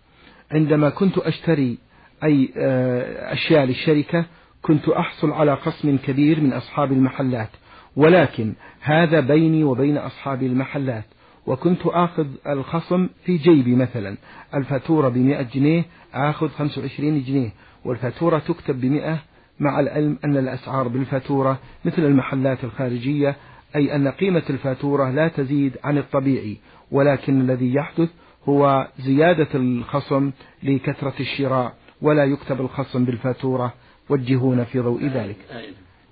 عندما 0.53 0.91
كنت 0.91 1.19
أشتري 1.19 1.79
أي 2.25 2.53
آه، 2.57 3.33
أشياء 3.33 3.65
للشركة 3.65 4.25
كنت 4.63 4.89
أحصل 4.89 5.31
على 5.31 5.57
خصم 5.57 5.97
كبير 5.97 6.41
من 6.41 6.53
أصحاب 6.53 6.93
المحلات. 6.93 7.51
ولكن 7.97 8.53
هذا 8.81 9.21
بيني 9.21 9.65
وبين 9.65 9.97
أصحاب 9.97 10.43
المحلات. 10.43 11.05
وكنت 11.51 11.87
آخذ 11.87 12.27
الخصم 12.47 13.09
في 13.25 13.37
جيبي 13.37 13.75
مثلا. 13.75 14.17
الفاتورة 14.55 15.09
بمئة 15.09 15.43
جنيه 15.43 15.85
آخذ 16.15 16.49
خمسة 16.49 16.81
وعشرين 16.81 17.23
جنيه. 17.23 17.51
والفاتورة 17.85 18.39
تكتب 18.39 18.81
بمئة 18.81 19.19
مع 19.61 19.81
العلم 19.81 20.19
أن 20.25 20.37
الأسعار 20.37 20.89
بالفاتورة 20.89 21.59
مثل 21.85 22.05
المحلات 22.05 22.65
الخارجية 22.65 23.37
أي 23.77 23.97
أن 23.97 24.09
قيمة 24.09 24.43
الفاتورة 24.51 25.11
لا 25.11 25.29
تزيد 25.29 25.77
عن 25.85 25.99
الطبيعي. 25.99 26.57
ولكن 26.91 27.41
الذي 27.41 27.75
يحدث 27.75 28.09
هو 28.49 28.89
زيادة 28.99 29.49
الخصم 29.55 30.31
لكثرة 30.63 31.15
الشراء 31.21 31.75
ولا 32.03 32.25
يكتب 32.25 32.61
الخصم 32.61 33.05
بالفاتورة. 33.05 33.75
وجهونا 34.09 34.65
في 34.65 34.81
ضوء 34.81 35.07
ذلك. 35.07 35.37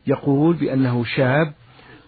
يقول 0.07 0.57
بأنه 0.57 1.04
شاب 1.04 1.52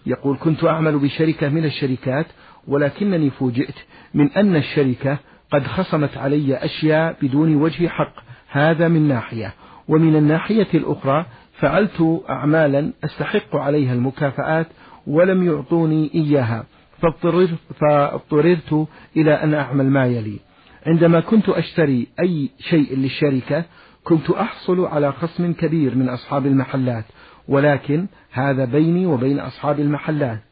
يقول 0.06 0.38
كنت 0.40 0.64
أعمل 0.64 0.98
بشركة 0.98 1.48
من 1.48 1.64
الشركات 1.64 2.26
ولكنني 2.68 3.30
فوجئت 3.30 3.74
من 4.14 4.30
أن 4.32 4.56
الشركة 4.56 5.18
قد 5.52 5.66
خصمت 5.66 6.16
علي 6.16 6.56
أشياء 6.56 7.16
بدون 7.22 7.54
وجه 7.54 7.88
حق. 7.88 8.12
هذا 8.50 8.88
من 8.88 9.08
ناحية. 9.08 9.54
ومن 9.88 10.16
الناحية 10.16 10.68
الأخرى 10.74 11.26
فعلت 11.52 12.22
أعمالا 12.30 12.92
أستحق 13.04 13.56
عليها 13.56 13.92
المكافآت 13.94 14.66
ولم 15.06 15.46
يعطوني 15.46 16.10
إياها 16.14 16.64
فاضطررت, 17.02 17.54
فاضطررت 17.80 18.86
إلى 19.16 19.32
أن 19.34 19.54
أعمل 19.54 19.90
ما 19.90 20.06
يلي. 20.06 20.38
عندما 20.86 21.20
كنت 21.20 21.48
أشتري 21.48 22.06
أي 22.20 22.50
شيء 22.58 22.96
للشركة 22.96 23.64
كنت 24.04 24.30
أحصل 24.30 24.84
على 24.84 25.12
خصم 25.12 25.52
كبير 25.52 25.94
من 25.94 26.08
أصحاب 26.08 26.46
المحلات 26.46 27.04
ولكن 27.48 28.06
هذا 28.30 28.64
بيني 28.64 29.06
وبين 29.06 29.38
أصحاب 29.40 29.80
المحلات. 29.80 30.49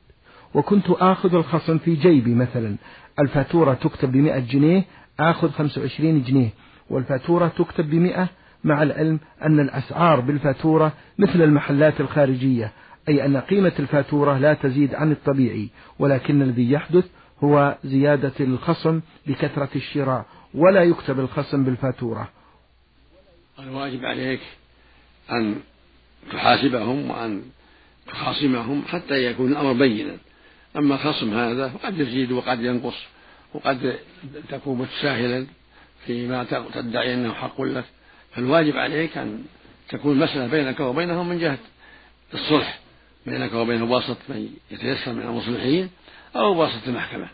وكنت 0.58 0.90
آخذ 0.90 1.34
الخصم 1.34 1.78
في 1.78 1.94
جيبي 1.94 2.34
مثلا. 2.34 2.76
الفاتورة 3.20 3.74
تكتب 3.74 4.12
بمئة 4.12 4.38
جنيه 4.38 4.84
آخذ 5.20 5.50
خمسة 5.50 5.80
وعشرين 5.80 6.22
جنيه. 6.22 6.48
والفاتورة 6.90 7.48
تكتب 7.48 7.90
بمئة 7.90 8.28
مع 8.64 8.82
العلم 8.82 9.20
أن 9.42 9.60
الأسعار 9.60 10.20
بالفاتورة 10.20 10.92
مثل 11.18 11.42
المحلات 11.42 12.00
الخارجية 12.00 12.72
أي 13.08 13.24
أن 13.24 13.36
قيمة 13.36 13.72
الفاتورة 13.78 14.38
لا 14.38 14.54
تزيد 14.54 14.94
عن 14.94 15.12
الطبيعي. 15.12 15.68
ولكن 15.98 16.42
الذي 16.42 16.72
يحدث 16.72 17.04
هو 17.44 17.78
زيادة 17.84 18.32
الخصم 18.40 19.00
لكثرة 19.26 19.68
الشراء 19.76 20.24
ولا 20.54 20.82
يكتب 20.82 21.20
الخصم 21.20 21.64
بالفاتورة. 21.64 22.28
الواجب 23.58 24.04
عليك 24.04 24.40
أن 25.30 25.54
تحاسبهم 26.32 27.10
وأن 27.10 27.42
تخاصمهم 28.06 28.82
حتى 28.82 29.24
يكون 29.24 29.52
الأمر 29.52 29.72
بينا. 29.72 30.27
أما 30.78 30.94
الخصم 30.94 31.34
هذا 31.34 31.72
قد 31.84 32.00
يزيد 32.00 32.32
وقد 32.32 32.62
ينقص 32.62 32.96
وقد 33.54 33.98
تكون 34.48 34.78
متساهلا 34.78 35.46
فيما 36.06 36.46
تدعي 36.74 37.14
أنه 37.14 37.34
حق 37.34 37.62
لك. 37.62 37.84
فالواجب 38.34 38.76
عليك 38.76 39.18
أن 39.18 39.44
تكون 39.88 40.12
المسألة 40.12 40.46
بينك 40.46 40.80
وبينهم 40.80 41.28
من 41.28 41.38
جهة 41.38 41.58
الصلح 42.34 42.80
بينك 43.26 43.52
وبين 43.52 43.82
واسطة 43.82 44.16
من 44.28 44.48
يتيسر 44.70 45.12
من 45.12 45.22
المصلحين 45.22 45.90
أو 46.36 46.60
واسطة 46.60 46.88
المحكمة. 46.88 47.28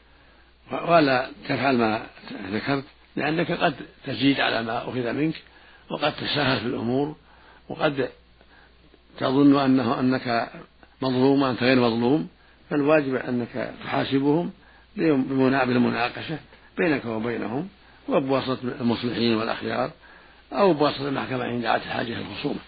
ولا 0.73 1.31
تفعل 1.49 1.77
ما 1.77 2.07
ذكرت 2.51 2.85
لأنك 3.17 3.53
قد 3.53 3.75
تزيد 4.07 4.41
على 4.41 4.63
ما 4.63 4.79
أخذ 4.79 5.13
منك 5.13 5.35
وقد 5.91 6.17
تساهل 6.17 6.61
في 6.61 6.67
الأمور 6.67 7.17
وقد 7.69 8.09
تظن 9.19 9.57
أنه 9.59 10.01
أنك 10.01 10.51
مظلوم 11.03 11.43
وأنت 11.43 11.63
غير 11.63 11.81
مظلوم. 11.81 12.29
فالواجب 12.71 13.14
أنك 13.14 13.75
تحاسبهم 13.85 14.50
بالمناقشة 14.97 16.38
بينك 16.78 17.04
وبينهم 17.04 17.68
وبواسطة 18.09 18.59
المصلحين 18.80 19.37
والأخيار 19.37 19.90
أو 20.52 20.75
بواسطة 20.75 21.09
المحكمة 21.09 21.44
إن 21.44 21.62
دعت 21.62 21.83
الحاجة 21.83 22.18
الخصومة. 22.18 22.59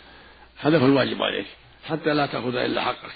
هذا 0.61 0.79
هو 0.79 0.87
الواجب 0.87 1.23
عليك 1.23 1.47
حتى 1.85 2.15
لا 2.15 2.27
تأخذ 2.27 2.55
إلا 2.55 2.83
حقك. 2.83 3.11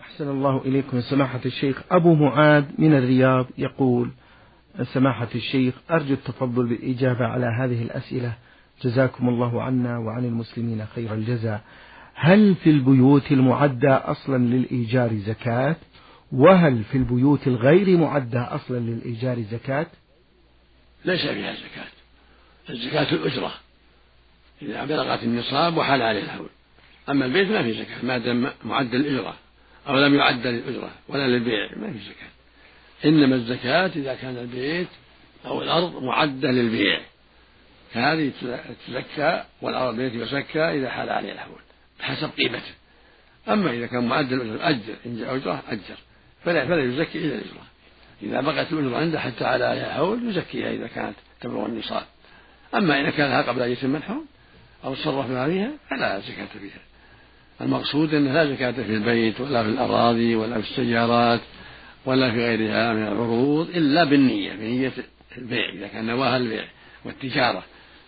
أحسن 0.00 0.30
الله 0.30 0.62
إليكم 0.64 1.00
سماحة 1.00 1.40
الشيخ. 1.46 1.82
أبو 1.90 2.14
معاذ 2.14 2.64
من 2.78 2.94
الرياض 2.94 3.46
يقول 3.58 4.10
سماحة 4.82 5.28
الشيخ 5.34 5.74
أرجو 5.90 6.14
التفضل 6.14 6.66
بالإجابة 6.66 7.26
على 7.26 7.46
هذه 7.46 7.82
الأسئلة. 7.82 8.32
جزاكم 8.82 9.28
الله 9.28 9.62
عنا 9.62 9.98
وعن 9.98 10.24
المسلمين 10.24 10.86
خير 10.94 11.14
الجزاء. 11.14 11.60
هل 12.14 12.54
في 12.54 12.70
البيوت 12.70 13.32
المعدة 13.32 14.10
أصلا 14.10 14.38
للإيجار 14.38 15.16
زكاة؟ 15.16 15.76
وهل 16.32 16.84
في 16.84 16.98
البيوت 16.98 17.46
الغير 17.46 17.96
معدة 17.96 18.54
أصلا 18.54 18.78
للإيجار 18.78 19.42
زكاة؟ 19.42 19.86
ليس 21.04 21.20
فيها 21.20 21.54
زكاة. 21.54 21.86
الزكاة 22.70 23.12
الأجرة. 23.12 23.54
إذا 24.62 24.84
بلغت 24.84 25.22
النصاب 25.22 25.76
وحال 25.76 26.02
عليه 26.02 26.22
الحول 26.22 26.48
أما 27.08 27.24
البيت 27.24 27.50
ما 27.50 27.62
في 27.62 27.72
زكاة 27.72 28.04
ما 28.04 28.18
دام 28.18 28.50
معدل 28.64 28.96
الأجرة 28.96 29.34
أو 29.88 29.98
لم 29.98 30.14
يعد 30.14 30.46
للأجرة 30.46 30.90
ولا 31.08 31.28
للبيع 31.28 31.68
ما 31.76 31.92
في 31.92 31.98
زكاة. 31.98 32.28
إنما 33.04 33.34
الزكاة 33.34 33.86
إذا 33.86 34.14
كان 34.14 34.36
البيت 34.36 34.88
أو 35.46 35.62
الأرض 35.62 36.02
معدة 36.02 36.50
للبيع. 36.50 37.00
فهذه 37.92 38.32
تزكى 38.88 39.44
والأرض 39.62 40.00
البيت 40.00 40.22
يزكى 40.22 40.60
إذا 40.78 40.90
حال 40.90 41.10
عليه 41.10 41.32
الحول 41.32 41.63
بحسب 42.04 42.30
قيمته. 42.38 42.72
أما 43.48 43.70
إذا 43.70 43.86
كان 43.86 44.08
معدل 44.08 44.40
الأجرة 44.40 44.68
أجر. 44.68 44.94
إن 45.06 45.18
جاء 45.18 45.36
أجرة 45.36 45.62
أجر. 45.68 45.96
فلا 46.44 46.66
فلا 46.66 46.82
يزكي 46.82 47.18
إلا 47.18 47.34
الأجرة 47.34 47.64
إذا 48.22 48.40
بقت 48.40 48.72
الأجرة 48.72 48.96
عنده 48.96 49.20
حتى 49.20 49.44
على 49.44 49.64
عليها 49.64 49.86
الحول 49.86 50.28
يزكيها 50.28 50.70
إذا 50.70 50.86
كانت 50.86 51.16
تبلغ 51.40 51.66
النصاب. 51.66 52.04
أما 52.74 53.00
إذا 53.00 53.10
كانها 53.10 53.42
قبل 53.42 53.62
أن 53.62 53.70
يتم 53.70 53.96
الحول 53.96 54.24
أو 54.84 54.94
تصرف 54.94 55.30
ما 55.30 55.46
فيها 55.46 55.70
فلا 55.90 56.20
زكاة 56.20 56.46
فيها. 56.60 56.80
المقصود 57.60 58.14
أن 58.14 58.34
لا 58.34 58.54
زكاة 58.54 58.70
في 58.70 58.94
البيت 58.94 59.40
ولا 59.40 59.62
في 59.62 59.68
الأراضي 59.68 60.34
ولا 60.34 60.60
في 60.60 60.70
السيارات 60.70 61.40
ولا 62.06 62.30
في 62.30 62.36
غيرها 62.36 62.92
من 62.92 63.02
العروض 63.02 63.68
إلا 63.68 64.04
بالنية 64.04 64.52
بنية 64.52 64.92
البيع. 65.38 65.72
إذا 65.72 65.86
كان 65.86 66.06
نواها 66.06 66.36
البيع 66.36 66.64
والتجارة 67.04 67.62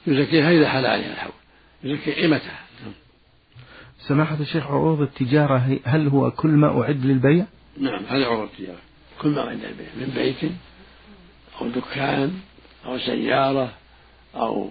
يزكيها 0.06 0.50
إذا 0.50 0.68
حال 0.68 0.86
عليها 0.86 1.12
الحول 1.12 1.32
يزكي 1.84 2.12
قيمتها. 2.12 2.65
سماحة 4.08 4.36
الشيخ 4.40 4.66
عروض 4.66 5.00
التجارة 5.00 5.78
هل 5.84 6.08
هو 6.08 6.30
كل 6.30 6.48
ما 6.48 6.82
أعد 6.82 7.06
للبيع؟ 7.06 7.46
نعم 7.80 8.04
هذا 8.04 8.26
عروض 8.26 8.48
التجارة. 8.52 8.78
كل 9.20 9.28
ما 9.28 9.48
أعد 9.48 9.56
للبيع 9.56 9.86
من 9.96 10.12
بيت 10.14 10.52
أو 11.60 11.68
دكان 11.68 12.32
أو 12.86 12.98
سيارة 12.98 13.72
أو 14.34 14.70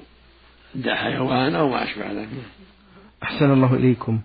حيوان 0.85 1.55
أو 1.55 1.69
ما 1.69 1.83
أشبه 1.83 2.11
ذلك. 2.11 2.29
أحسن 3.23 3.51
الله 3.53 3.73
إليكم. 3.73 4.21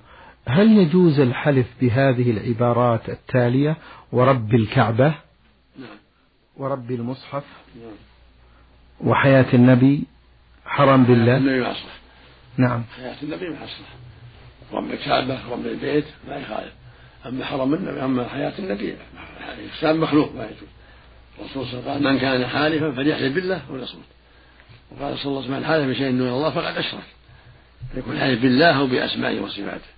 هل 0.46 0.79
يجوز 0.79 1.20
الحلف 1.20 1.66
بهذه 1.81 2.31
العبارات 2.31 3.09
التالية 3.09 3.77
ورب 4.12 4.55
الكعبة؟ 4.55 5.14
نعم. 5.79 5.99
ورب 6.57 6.90
المصحف؟ 6.90 7.44
نعم. 7.77 7.92
وحياة 9.11 9.55
النبي 9.55 10.05
حرام 10.66 11.05
بالله؟ 11.05 11.37
النبي 11.37 11.75
نعم. 12.57 12.83
حياة 12.96 13.16
النبي 13.23 13.49
ما 13.49 13.64
أصلح. 13.64 14.10
رب 14.72 14.90
الكعبة 14.90 15.38
رب 15.52 15.66
البيت 15.66 16.04
ما 16.28 16.37
يخالف 16.37 16.72
أما 17.26 17.44
حرم 17.44 17.74
النبي 17.74 18.04
أما 18.04 18.28
حياة 18.28 18.52
النبي 18.59 18.94
الإنسان 19.59 19.96
مخلوق 19.96 20.35
ما 20.37 20.44
يجوز. 20.44 20.68
الرسول 21.38 21.66
صلى 21.66 21.80
الله 21.80 21.90
عليه 21.90 22.00
وسلم 22.00 22.12
من 22.12 22.18
كان 22.18 22.46
حالفا 22.46 22.90
فليحلف 22.90 23.35
بالله 23.35 23.61
وليصمت 23.70 24.04
وقال 24.90 25.18
صلى 25.18 25.26
الله 25.26 25.42
عليه 25.42 25.50
وسلم 25.50 25.61
من 25.61 25.64
حلف 25.64 25.88
بشيء 25.88 26.18
دون 26.18 26.28
الله 26.28 26.50
فقد 26.50 26.76
أشرك. 26.76 27.04
يكون 27.94 28.18
حلف 28.18 28.42
بالله 28.42 28.78
أو 28.78 28.87
بأسمائه 28.87 29.40
وصفاته. 29.40 29.88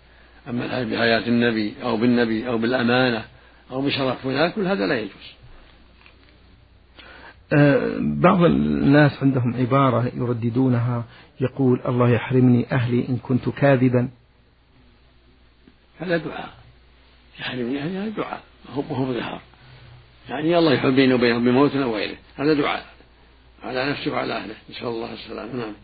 أما 0.48 0.64
الحلف 0.64 0.88
بحياة 0.92 1.26
النبي 1.28 1.74
أو 1.82 1.96
بالنبي 1.96 2.48
أو 2.48 2.58
بالأمانة 2.58 3.24
أو 3.70 3.82
بشرف 3.82 4.22
فلان 4.22 4.50
كل 4.50 4.66
هذا 4.66 4.86
لا 4.86 4.98
يجوز. 4.98 5.32
أه 7.52 7.96
بعض 8.00 8.44
الناس 8.44 9.22
عندهم 9.22 9.54
عبارة 9.56 10.12
يرددونها 10.14 11.04
يقول 11.40 11.80
الله 11.88 12.10
يحرمني 12.10 12.66
أهلي 12.72 13.08
إن 13.08 13.16
كنت 13.16 13.48
كاذبا. 13.48 14.08
هذا 16.02 16.16
دعاء. 16.16 16.50
يحرمني 17.40 17.82
أهلي 17.82 17.98
هذا 17.98 18.08
دعاء. 18.08 18.42
هو 18.74 18.82
هو 18.82 19.12
ظهار 19.12 19.40
يعني 20.28 20.58
الله 20.58 20.72
يحب 20.74 20.92
بيني 20.92 21.14
وبينهم 21.14 21.44
بموت 21.44 21.76
أو 21.76 21.96
غيره 21.96 22.16
هذا 22.36 22.54
دعاء. 22.54 22.86
على 23.62 23.90
نفسه 23.90 24.12
وعلى 24.12 24.36
أهله. 24.36 24.54
نسأل 24.70 24.86
الله 24.86 25.12
السلامة. 25.12 25.52
نعم. 25.52 25.74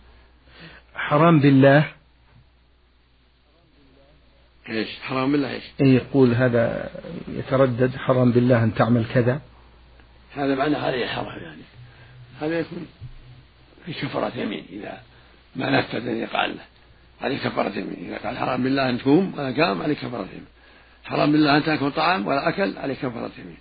حرام 0.95 1.41
بالله؟ 1.41 1.93
إيش؟ 4.69 4.89
حرام 5.03 5.33
بالله 5.33 5.51
إيش؟ 5.51 5.65
أي 5.81 5.95
يقول 5.95 6.35
هذا 6.35 6.91
يتردد. 7.29 7.97
حرام 7.97 8.33
بالله 8.33 8.65
أن 8.65 8.75
تعمل 8.75 9.05
كذا. 9.15 9.41
هذا 10.35 10.55
معناه 10.55 10.87
عليه 10.87 11.07
حرام 11.07 11.43
يعني. 11.43 11.63
هذا 12.41 12.61
يكون 12.61 12.87
في 13.87 13.93
كفرة 13.93 14.33
يمين 14.37 14.65
إذا 14.71 15.03
ما 15.57 15.71
نفذ 15.71 16.09
أن 16.09 16.17
يقع 16.17 16.47
له. 16.47 16.65
عليه 17.21 17.39
كفارة 17.39 17.79
يمين 17.79 17.97
إذا 18.07 18.19
قال 18.29 18.39
حرام 18.39 18.63
بالله 18.63 18.91
أن 18.91 18.99
تقوم 18.99 19.35
ولا 19.37 19.65
قام 19.65 19.83
عليه 19.83 19.95
كفارة 19.95 20.29
يمين 20.33 20.47
حرام 21.05 21.33
بالله 21.33 21.57
أن 21.57 21.65
تأكل 21.65 21.91
طعام 21.91 22.27
ولا 22.27 22.49
أكل 22.49 22.79
عليه 22.79 22.95
كفارة 22.95 23.31
يمين 23.39 23.59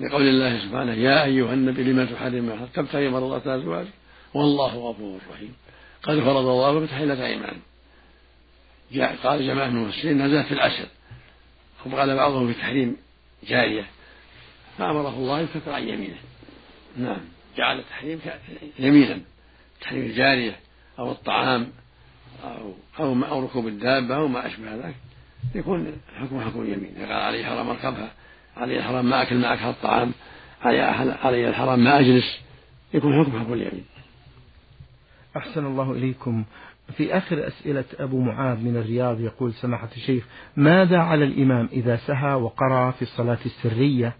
لقول 0.00 0.28
الله 0.28 0.58
سبحانه 0.58 0.92
يا 0.92 1.24
أيها 1.24 1.54
النبي 1.54 1.82
لما 1.82 2.04
تحرم 2.04 2.44
ما 2.44 2.68
تبتغي 2.74 3.08
مرضات 3.08 3.46
أزواجك 3.46 3.88
والله 4.34 4.74
غفور 4.74 5.20
رحيم. 5.32 5.54
قد 6.02 6.20
فرض 6.20 6.46
الله 6.46 6.80
بتحلة 6.80 7.26
أيمان. 7.26 7.56
جاء 8.92 9.16
قال 9.16 9.46
جماعة 9.46 9.68
من 9.68 9.76
المفسرين 9.76 10.22
نزلت 10.22 10.46
في 10.46 10.54
العشر. 10.54 10.86
وقال 11.86 12.16
بعضهم 12.16 12.52
في 12.52 12.60
تحريم 12.60 12.96
جارية. 13.48 13.86
فأمره 14.78 15.14
الله 15.14 15.40
يكفر 15.40 15.72
عن 15.72 15.88
يمينه. 15.88 16.18
نعم. 16.96 17.20
جعل 17.56 17.78
التحريم 17.78 18.20
يمينا. 18.78 19.20
تحريم 19.80 20.02
الجارية 20.02 20.56
أو 20.98 21.12
الطعام. 21.12 21.72
أو 22.44 22.72
أو 23.00 23.24
أو 23.24 23.44
ركوب 23.44 23.66
الدابة 23.66 24.16
أو 24.16 24.28
ما 24.28 24.46
أشبه 24.46 24.74
ذلك. 24.74 24.96
يكون 25.54 25.92
حكم 26.20 26.40
حكم 26.40 26.62
اليمين. 26.62 26.94
قال 26.98 27.12
عليه 27.12 27.46
حرام 27.46 27.68
أركبها 27.68 28.10
علي 28.56 28.78
الحرام 28.78 29.10
ما 29.10 29.22
أكل 29.22 29.36
ما 29.36 29.54
أكل 29.54 29.64
الطعام 29.64 30.12
علي 30.62 31.48
الحرام 31.48 31.84
ما 31.84 32.00
أجلس 32.00 32.40
يكون 32.94 33.24
حكم 33.24 33.40
حكم 33.40 33.52
اليمين. 33.52 33.84
أحسن 35.36 35.66
الله 35.66 35.92
إليكم. 35.92 36.44
في 36.96 37.16
آخر 37.16 37.46
أسئلة 37.46 37.84
أبو 37.98 38.20
معاذ 38.20 38.58
من 38.58 38.76
الرياض 38.76 39.20
يقول 39.20 39.52
سماحة 39.52 39.88
الشيخ 39.96 40.24
ماذا 40.56 40.98
على 40.98 41.24
الإمام 41.24 41.68
إذا 41.72 41.96
سهى 41.96 42.34
وقرأ 42.34 42.90
في 42.90 43.02
الصلاة 43.02 43.38
السرية؟ 43.46 44.12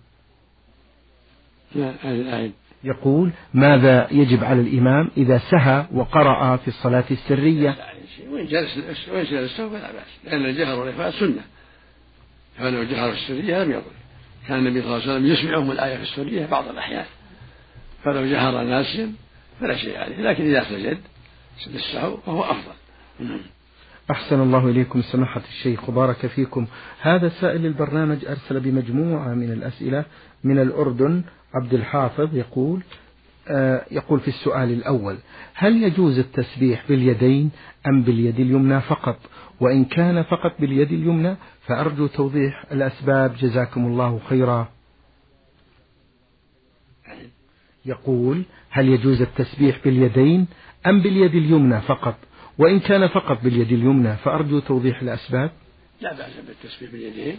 لا 1.75 2.51
يقول 2.85 3.31
ماذا 3.55 4.09
يجب 4.11 4.45
على 4.45 4.61
الإمام 4.61 5.11
إذا 5.17 5.39
سهى 5.39 5.87
وقرأ 5.93 6.57
في 6.57 6.69
الصلاة 6.69 7.05
السرية؟ 7.11 7.77
وإن 8.31 8.47
جلس 8.47 8.79
وإن 9.13 9.25
جلس 9.25 9.61
فلا 9.61 9.93
بأس 9.93 10.07
لأن 10.25 10.45
الجهر 10.45 10.81
والإخفاء 10.81 11.11
سنة. 11.11 11.43
فلو 12.59 12.83
جهر 12.83 13.13
في 13.13 13.19
السرية 13.19 13.65
لم 13.65 13.71
يضر. 13.71 13.83
كان 14.49 14.59
النبي 14.59 14.83
صلى 14.83 14.97
الله 14.97 15.03
عليه 15.03 15.13
وسلم 15.13 15.27
يسمعهم 15.27 15.71
الآية 15.71 15.97
في 15.97 16.03
السرية 16.03 16.47
بعض 16.47 16.69
الأحيان. 16.69 17.07
فلو 18.05 18.27
جهر 18.27 18.65
ناسيا 18.65 19.13
فلا 19.61 19.77
شيء 19.77 19.99
عليه 19.99 20.17
لكن 20.17 20.45
إذا 20.45 20.65
سجد 20.65 20.99
للسهو 21.67 22.17
فهو 22.17 22.43
أفضل. 22.45 22.73
أحسن 24.11 24.41
الله 24.41 24.69
إليكم 24.69 25.03
سماحة 25.03 25.43
الشيخ 25.49 25.89
وبارك 25.89 26.27
فيكم. 26.27 26.67
هذا 27.01 27.29
سائل 27.29 27.67
البرنامج 27.67 28.25
أرسل 28.25 28.61
بمجموعة 28.61 29.35
من 29.35 29.53
الأسئلة 29.53 30.05
من 30.45 30.59
الأردن. 30.59 31.23
عبد 31.55 31.75
الحافظ 31.75 32.37
يقول 32.37 32.83
يقول 33.91 34.21
في 34.21 34.29
السؤال 34.29 34.73
الأول 34.73 35.17
هل 35.55 35.83
يجوز 35.83 36.19
التسبيح 36.19 36.85
باليدين 36.89 37.51
أم 37.87 38.03
باليد 38.03 38.41
اليمنى 38.41 38.81
فقط؟ 38.81 39.19
وإن 39.61 39.85
كان 39.85 40.23
فقط 40.23 40.61
باليد 40.61 40.93
اليمنى 40.93 41.37
فأرجو 41.67 42.07
توضيح 42.07 42.65
الأسباب. 42.73 43.37
جزاكم 43.37 43.87
الله 43.87 44.21
خيرا. 44.29 44.69
يقول 47.87 48.43
هل 48.71 48.89
يجوز 48.89 49.23
التسبيح 49.23 49.79
باليدين 49.85 50.47
أم 50.87 51.03
باليد 51.03 51.35
اليمنى 51.35 51.81
فقط؟ 51.81 52.17
وإن 52.59 52.81
كان 52.81 53.07
فقط 53.07 53.43
باليد 53.43 53.73
اليمنى 53.73 54.17
فأرجو 54.17 54.59
توضيح 54.59 55.03
الأسباب. 55.03 55.51
لا 56.01 56.15
بأس 56.15 56.33
بالتسبيح 56.47 56.91
باليدين 56.91 57.39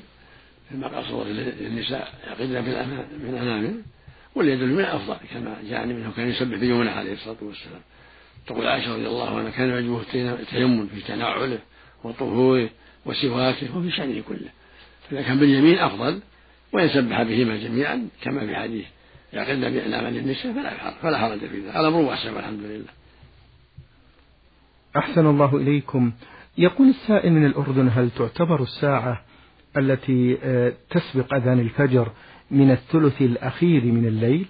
كما 0.69 0.87
قال 0.87 1.05
صلى 1.05 1.67
النساء 1.67 2.13
يقضن 2.27 2.61
بالأنامل 3.21 3.81
واليد 4.35 4.61
اليمنى 4.61 4.95
أفضل 4.95 5.15
كما 5.33 5.57
جاء 5.69 5.85
منه 5.85 6.11
كان 6.17 6.27
يسبح 6.27 6.57
بيمنى 6.57 6.89
عليه 6.89 7.13
الصلاة 7.13 7.37
والسلام. 7.41 7.81
تقول 8.47 8.67
عائشة 8.67 8.93
رضي 8.93 9.07
الله 9.07 9.37
عنها 9.39 9.49
كان 9.49 9.69
يعجبه 9.69 10.01
التيمم 10.15 10.87
في 10.87 11.01
تناعله 11.01 11.59
وطهوره 12.03 12.69
وسواكه 13.05 13.77
وفي 13.77 13.91
شأنه 13.91 14.23
كله. 14.27 14.49
فإذا 15.09 15.21
كان 15.21 15.39
باليمين 15.39 15.79
أفضل 15.79 16.19
وإن 16.73 16.89
سبح 16.89 17.23
بهما 17.23 17.57
جميعا 17.57 18.07
كما 18.21 18.45
في 18.45 18.55
حديث 18.55 18.85
يعقدن 19.33 19.69
بأنامل 19.69 20.17
النساء 20.17 20.53
فلا 20.53 20.91
فلا 21.01 21.17
حرج 21.17 21.39
في 21.39 21.59
ذلك. 21.59 21.75
الأمر 21.75 21.97
واسع 21.97 22.31
والحمد 22.31 22.59
لله. 22.59 22.89
أحسن 24.97 25.25
الله 25.25 25.57
إليكم. 25.57 26.11
يقول 26.57 26.89
السائل 26.89 27.31
من 27.31 27.45
الأردن 27.45 27.89
هل 27.89 28.09
تعتبر 28.17 28.63
الساعة 28.63 29.25
التي 29.77 30.37
آه، 30.43 30.73
تسبق 30.89 31.33
أذان 31.33 31.59
الفجر 31.59 32.11
من 32.51 32.71
الثلث 32.71 33.21
الأخير 33.21 33.85
من 33.85 34.05
الليل؟ 34.07 34.47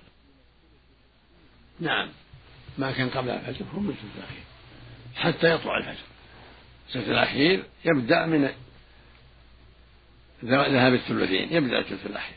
نعم. 1.80 2.10
ما 2.78 2.92
كان 2.92 3.10
قبل 3.10 3.30
الفجر 3.30 3.66
هو 3.76 3.80
من 3.80 3.90
الثلث 3.90 4.18
الأخير. 4.18 4.44
حتى 5.16 5.56
يطلع 5.56 5.78
الفجر. 5.78 6.06
الثلث 6.88 7.10
الأخير 7.10 7.64
يبدأ 7.86 8.26
من 8.26 8.50
ذهاب 10.44 10.94
الثلثين 10.94 11.54
يبدأ 11.54 11.80
الثلث 11.80 12.06
الأخير 12.06 12.36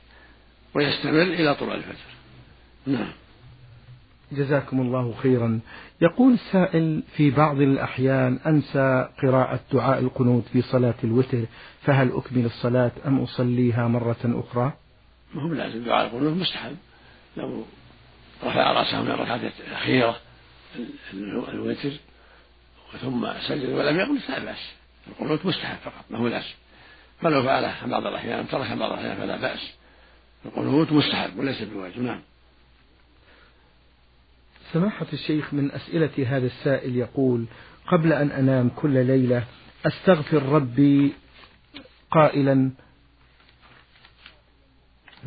ويستمر 0.74 1.22
إلى 1.22 1.54
طلوع 1.54 1.74
الفجر. 1.74 2.12
نعم. 2.86 3.12
جزاكم 4.32 4.80
الله 4.80 5.14
خيرا. 5.22 5.60
يقول 6.02 6.38
سائل 6.38 7.02
في 7.16 7.30
بعض 7.30 7.60
الأحيان 7.60 8.38
أنسى 8.46 9.08
قراءة 9.22 9.60
دعاء 9.72 9.98
القنوت 9.98 10.44
في 10.52 10.62
صلاة 10.62 10.94
الوتر 11.04 11.44
فهل 11.80 12.12
أكمل 12.12 12.44
الصلاة 12.44 12.92
أم 13.06 13.20
أصليها 13.20 13.88
مرة 13.88 14.16
أخرى؟ 14.24 14.72
ما 15.34 15.42
هو 15.42 15.52
لازم 15.52 15.84
دعاء 15.84 16.06
القنوت 16.06 16.36
مستحب 16.36 16.76
لو 17.36 17.64
رفع 18.44 18.72
رأسه 18.72 19.02
من 19.02 19.10
الركعة 19.10 19.40
الأخيرة 19.68 20.20
الوتر 21.48 21.90
ثم 23.00 23.32
سجد 23.48 23.68
ولم 23.68 23.98
يقل 23.98 24.18
فلا 24.18 24.38
بأس. 24.38 24.72
القنوت 25.08 25.46
مستحب 25.46 25.76
فقط 25.84 26.04
ما 26.10 26.18
هو 26.18 26.28
لازم. 26.28 26.54
فلو 27.20 27.42
فعله 27.42 27.86
بعض 27.86 28.06
الأحيان 28.06 28.48
ترك 28.48 28.70
بعض 28.70 28.92
الأحيان 28.92 29.16
فلا 29.16 29.36
بأس. 29.36 29.72
القنوت 30.46 30.92
مستحب 30.92 31.38
وليس 31.38 31.62
بواجب 31.62 32.02
نعم. 32.02 32.20
سماحة 34.72 35.06
الشيخ 35.12 35.54
من 35.54 35.72
أسئلة 35.72 36.36
هذا 36.36 36.46
السائل 36.46 36.96
يقول 36.96 37.44
قبل 37.86 38.12
أن 38.12 38.30
أنام 38.30 38.68
كل 38.76 39.06
ليلة 39.06 39.44
أستغفر 39.86 40.42
ربي 40.42 41.12
قائلا 42.10 42.70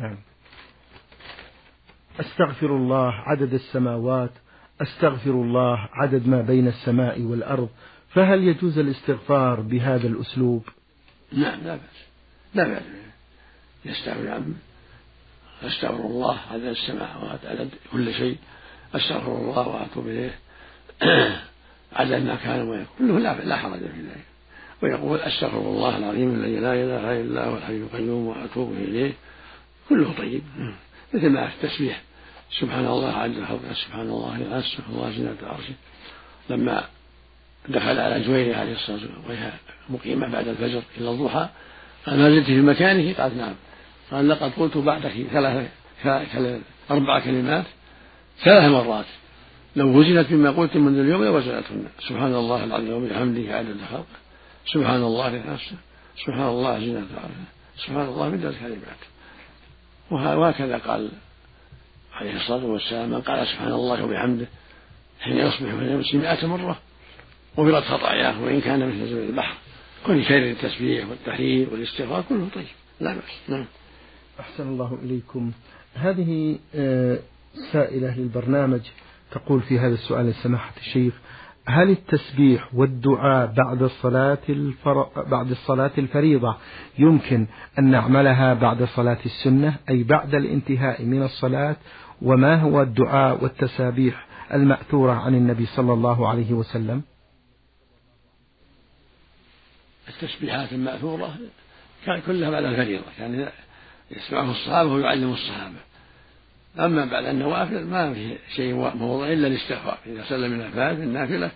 نعم. 0.00 0.16
أستغفر 2.20 2.76
الله 2.76 3.12
عدد 3.12 3.54
السماوات 3.54 4.30
أستغفر 4.82 5.30
الله 5.30 5.88
عدد 5.92 6.28
ما 6.28 6.40
بين 6.40 6.68
السماء 6.68 7.20
والأرض 7.20 7.68
فهل 8.08 8.42
يجوز 8.42 8.78
الاستغفار 8.78 9.60
بهذا 9.60 10.06
الأسلوب؟ 10.06 10.68
نعم 11.32 11.60
لا 11.64 11.74
بأس. 11.74 12.06
لا 12.54 12.68
بأس. 12.68 12.82
يستغفر 13.84 14.28
عم 14.28 14.54
أستغفر 15.62 16.06
الله 16.06 16.38
عدد 16.50 16.64
السماوات 16.64 17.46
عدد 17.46 17.70
كل 17.92 18.14
شيء. 18.14 18.36
أستغفر 18.94 19.36
الله 19.38 19.68
وأتوب 19.68 20.06
إليه. 20.06 20.38
عدد 21.92 22.22
ما 22.22 22.34
كان 22.34 22.68
ويكون. 22.68 22.86
كله 22.98 23.18
لا, 23.18 23.44
لا 23.44 23.56
حرج 23.56 23.78
في 23.78 23.84
ذلك. 23.84 24.26
ويقول 24.82 25.18
أستغفر 25.18 25.58
الله 25.58 25.96
العظيم 25.96 26.34
الذي 26.34 26.60
لا 26.60 26.72
إله 26.72 27.20
إلا 27.20 27.44
هو 27.44 27.56
الحي 27.56 27.76
القيوم 27.76 28.26
وأتوب 28.26 28.72
إليه. 28.72 29.12
كله 29.88 30.12
طيب. 30.18 30.42
مثل 31.14 31.28
ما 31.28 31.48
التسبيح. 31.48 32.02
سبحان 32.60 32.86
الله 32.86 33.12
عز 33.12 33.40
خلقه 33.48 33.72
سبحان 33.74 34.08
الله 34.08 34.36
العز 34.36 34.64
سبحان 34.64 34.94
الله 34.94 35.10
زينة 35.10 35.36
عرشه 35.42 35.74
لما 36.50 36.84
دخل 37.68 37.98
على 37.98 38.20
جويرية 38.20 38.56
عليه 38.56 38.72
الصلاة 38.72 38.96
والسلام 38.96 39.22
وهي 39.28 39.52
مقيمة 39.88 40.32
بعد 40.32 40.48
الفجر 40.48 40.82
إلى 40.96 41.10
الضحى 41.10 41.48
قال 42.06 42.18
ما 42.18 42.30
زلت 42.30 42.46
في 42.46 42.60
مكانه؟ 42.60 43.14
قال 43.14 43.38
نعم. 43.38 43.54
قال 44.10 44.28
لقد 44.28 44.52
قلت 44.52 44.76
بعدك 44.76 45.12
ثلاث 45.32 45.70
أربع 46.90 47.20
كلمات 47.20 47.64
ثلاث 48.44 48.72
مرات. 48.72 49.06
لو 49.76 49.98
وزنت 49.98 50.32
مما 50.32 50.50
قلت 50.50 50.76
منذ 50.76 50.98
اليوم 50.98 51.24
لوزنتهن. 51.24 51.88
سبحان 52.08 52.34
الله 52.34 52.64
العظيم 52.64 52.92
وبحمده 52.92 53.56
عدد 53.56 53.76
خلقه. 53.90 54.16
سبحان 54.66 55.02
الله 55.02 55.52
نفسه 55.52 55.76
سبحان 56.24 56.48
الله 56.48 56.78
زينة 56.78 57.06
عرشه 57.16 57.86
سبحان 57.86 58.06
الله 58.06 58.28
من 58.28 58.46
الكلمات. 58.46 59.15
وهكذا 60.10 60.78
قال 60.78 61.10
عليه 62.12 62.36
الصلاة 62.36 62.64
والسلام 62.64 63.10
من 63.10 63.20
قال 63.20 63.46
سبحان 63.46 63.72
الله 63.72 64.04
وبحمده 64.04 64.46
حين 65.20 65.36
يصبح 65.36 65.74
ويمسي 65.74 66.16
مئة 66.16 66.46
مرة 66.46 66.78
غفرت 67.58 67.84
خطاياه 67.84 68.42
وإن 68.42 68.60
كان 68.60 68.88
مثل 68.88 69.08
زمن 69.08 69.28
البحر. 69.28 69.54
كل 70.06 70.24
خير 70.24 70.50
التسبيح 70.50 71.08
والتحرير 71.08 71.68
والاستغفار 71.72 72.24
كله 72.28 72.48
طيب. 72.54 72.66
لا 73.00 73.14
بأس. 73.14 73.50
نعم. 73.50 73.64
أحسن 74.40 74.68
الله 74.68 74.98
إليكم. 75.02 75.52
هذه 75.94 76.58
آه، 76.74 77.18
سائلة 77.72 78.16
للبرنامج 78.16 78.80
تقول 79.30 79.60
في 79.60 79.78
هذا 79.78 79.94
السؤال 79.94 80.34
سماحة 80.34 80.72
الشيخ 80.80 81.14
هل 81.68 81.90
التسبيح 81.90 82.74
والدعاء 82.74 83.46
بعد 83.46 83.82
الصلاة 83.82 84.38
الفر... 84.48 85.24
بعد 85.26 85.50
الصلاة 85.50 85.90
الفريضة 85.98 86.56
يمكن 86.98 87.46
أن 87.78 87.90
نعملها 87.90 88.54
بعد 88.54 88.84
صلاة 88.84 89.18
السنة؟ 89.26 89.76
أي 89.90 90.02
بعد 90.02 90.34
الانتهاء 90.34 91.02
من 91.04 91.22
الصلاة؟ 91.22 91.76
وما 92.22 92.60
هو 92.60 92.82
الدعاء 92.82 93.44
والتسابيح 93.44 94.26
المأثورة 94.52 95.12
عن 95.12 95.34
النبي 95.34 95.66
صلى 95.66 95.92
الله 95.92 96.28
عليه 96.28 96.52
وسلم؟ 96.52 97.02
التسبيحات 100.08 100.72
المأثورة 100.72 101.36
كان 102.06 102.20
كلها 102.26 102.50
بعد 102.50 102.64
الفريضة 102.64 103.04
كان 103.18 103.48
يسمعه 104.10 104.50
الصحابة 104.50 104.92
ويعلم 104.92 105.32
الصحابة. 105.32 105.76
أما 106.78 107.04
بعد 107.04 107.24
النوافل 107.24 107.84
ما 107.84 108.14
في 108.14 108.38
شيء 108.56 108.74
موضع 108.74 109.26
إلا 109.26 109.46
الاستغفار. 109.46 109.98
إذا 110.06 110.24
سلم 110.28 110.50
من 110.50 110.60
الفاتح 110.60 110.98
النافلة 110.98 111.50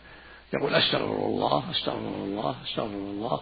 يقول 0.55 0.75
أستغفر 0.75 1.27
الله 1.27 1.71
أستغفر 1.71 2.25
الله 2.25 2.55
أستغفر 2.65 2.95
الله. 2.95 3.41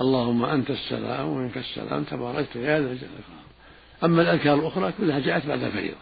اللهم 0.00 0.44
أنت 0.44 0.70
السلام 0.70 1.28
ومنك 1.28 1.56
السلام. 1.56 2.04
تباركت 2.04 2.56
يا 2.56 2.80
ذا 2.80 2.92
الجلال 2.92 3.10
أما 4.04 4.22
الأذكار 4.22 4.54
الأخرى 4.54 4.92
كلها 4.98 5.18
جاءت 5.18 5.46
بعد 5.46 5.62
الفريضة. 5.62 5.96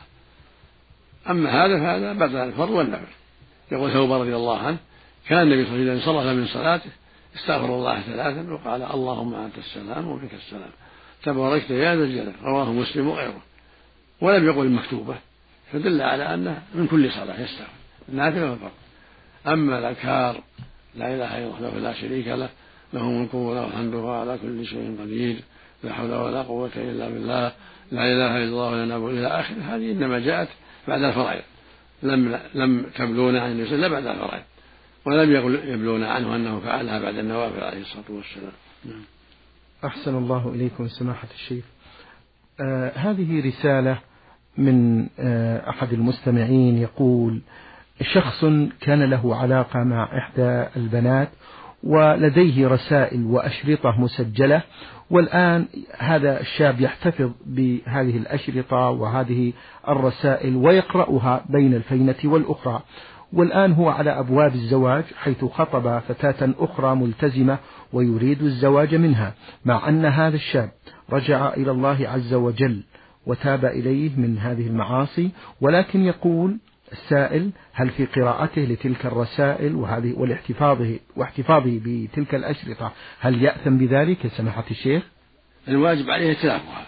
أما 1.30 1.64
هذا 1.64 1.78
فهذا 1.78 2.12
بدل 2.12 2.36
الفرض 2.36 2.70
والنفل. 2.70 3.12
يقول 3.72 3.92
ثوب 3.92 4.12
رضي 4.12 4.36
الله 4.36 4.58
عنه 4.58 4.76
كان 5.28 5.42
النبي 5.42 5.64
صلى 5.64 5.74
الله 5.74 5.90
عليه 5.90 6.02
وسلم 6.02 6.22
صلى 6.22 6.34
من 6.34 6.46
صلاته 6.46 6.90
استغفر 7.36 7.74
الله 7.74 8.00
ثلاثا 8.00 8.52
وقال 8.52 8.82
اللهم 8.82 9.34
أنت 9.34 9.58
السلام 9.58 10.08
ومنك 10.08 10.34
السلام. 10.34 10.70
تباركت 11.22 11.70
يا 11.70 11.96
ذا 11.96 12.04
الجلال 12.04 12.32
رواه 12.42 12.72
مسلم 12.72 13.08
وغيره. 13.08 13.42
ولم 14.24 14.46
يقل 14.46 14.66
المكتوبة 14.66 15.16
فدل 15.72 16.00
على 16.02 16.34
أنه 16.34 16.62
من 16.74 16.86
كل 16.86 17.12
صلاة 17.12 17.40
يستغفر. 17.40 17.72
النافلة 18.08 18.50
والفرض 18.50 18.70
أما 19.46 19.78
الأذكار 19.78 20.42
لا 20.94 21.14
إله 21.14 21.38
إلا 21.38 21.58
الله 21.58 21.78
لا 21.78 21.92
شريك 21.92 22.28
له 22.28 22.48
له 22.92 23.10
ملك 23.10 23.34
وله 23.34 23.66
الحمد 23.66 23.94
وهو 23.94 24.10
على 24.20 24.38
كل 24.38 24.66
شيء 24.66 24.96
قدير. 25.00 25.36
لا 25.84 25.92
حول 25.92 26.12
ولا 26.12 26.42
قوة 26.42 26.70
إلا 26.76 27.08
بالله. 27.08 27.52
لا 27.92 28.04
إله 28.12 28.36
إلا 28.36 28.44
الله 28.44 28.70
ولا 28.70 28.84
نعبد 28.84 29.12
إلى 29.12 29.26
آخره 29.26 29.62
هذه 29.62 29.92
إنما 29.92 30.18
جاءت 30.18 30.48
بعد 30.88 31.02
الفرائض. 31.02 31.42
لم 32.02 32.40
لم 32.54 32.86
تبلون 32.96 33.36
عن 33.36 33.50
النبي 33.50 33.74
إلا 33.74 33.88
بعد 33.88 34.06
الفرائض. 34.06 34.44
ولم 35.06 35.32
يبلون 35.72 36.04
عنه 36.04 36.36
أنه 36.36 36.60
فعلها 36.60 36.98
بعد 36.98 37.18
النوافل 37.18 37.64
عليه 37.64 37.80
الصلاة 37.80 38.10
والسلام. 38.10 38.52
نعم. 38.84 39.04
أحسن 39.84 40.16
الله 40.16 40.48
إليكم 40.54 40.88
سماحة 40.88 41.28
الشيخ. 41.34 41.64
آه 42.60 42.92
هذه 42.94 43.48
رسالة 43.48 43.98
من 44.58 45.06
آه 45.20 45.70
أحد 45.70 45.92
المستمعين 45.92 46.78
يقول 46.78 47.40
شخص 48.12 48.44
كان 48.80 49.02
له 49.02 49.36
علاقة 49.36 49.84
مع 49.84 50.18
إحدى 50.18 50.64
البنات 50.76 51.28
ولديه 51.82 52.68
رسائل 52.68 53.24
وأشرطة 53.24 54.00
مسجلة 54.00 54.62
والآن 55.10 55.66
هذا 55.98 56.40
الشاب 56.40 56.80
يحتفظ 56.80 57.30
بهذه 57.46 58.16
الأشرطة 58.16 58.90
وهذه 58.90 59.52
الرسائل 59.88 60.56
ويقرأها 60.56 61.44
بين 61.48 61.74
الفينة 61.74 62.14
والأخرى. 62.24 62.82
والآن 63.32 63.72
هو 63.72 63.88
على 63.88 64.18
أبواب 64.18 64.54
الزواج 64.54 65.04
حيث 65.18 65.44
خطب 65.44 65.98
فتاة 65.98 66.54
أخرى 66.58 66.94
ملتزمة 66.96 67.58
ويريد 67.92 68.42
الزواج 68.42 68.94
منها 68.94 69.34
مع 69.64 69.88
أن 69.88 70.04
هذا 70.04 70.36
الشاب 70.36 70.70
رجع 71.12 71.54
إلى 71.54 71.70
الله 71.70 72.08
عز 72.08 72.34
وجل. 72.34 72.82
وتاب 73.26 73.64
إليه 73.64 74.10
من 74.16 74.38
هذه 74.38 74.66
المعاصي 74.66 75.30
ولكن 75.60 76.04
يقول 76.04 76.58
السائل 76.92 77.50
هل 77.72 77.90
في 77.90 78.06
قراءته 78.06 78.62
لتلك 78.62 79.06
الرسائل 79.06 79.74
وهذه 79.74 80.12
والاحتفاظه 80.12 80.98
واحتفاظه 81.16 81.80
بتلك 81.84 82.34
الأشرطة 82.34 82.92
هل 83.20 83.42
يأثم 83.42 83.76
بذلك؟ 83.76 84.26
سماحة 84.26 84.64
الشيخ؟ 84.70 85.02
الواجب 85.68 86.10
عليه 86.10 86.32
إتلافها 86.32 86.86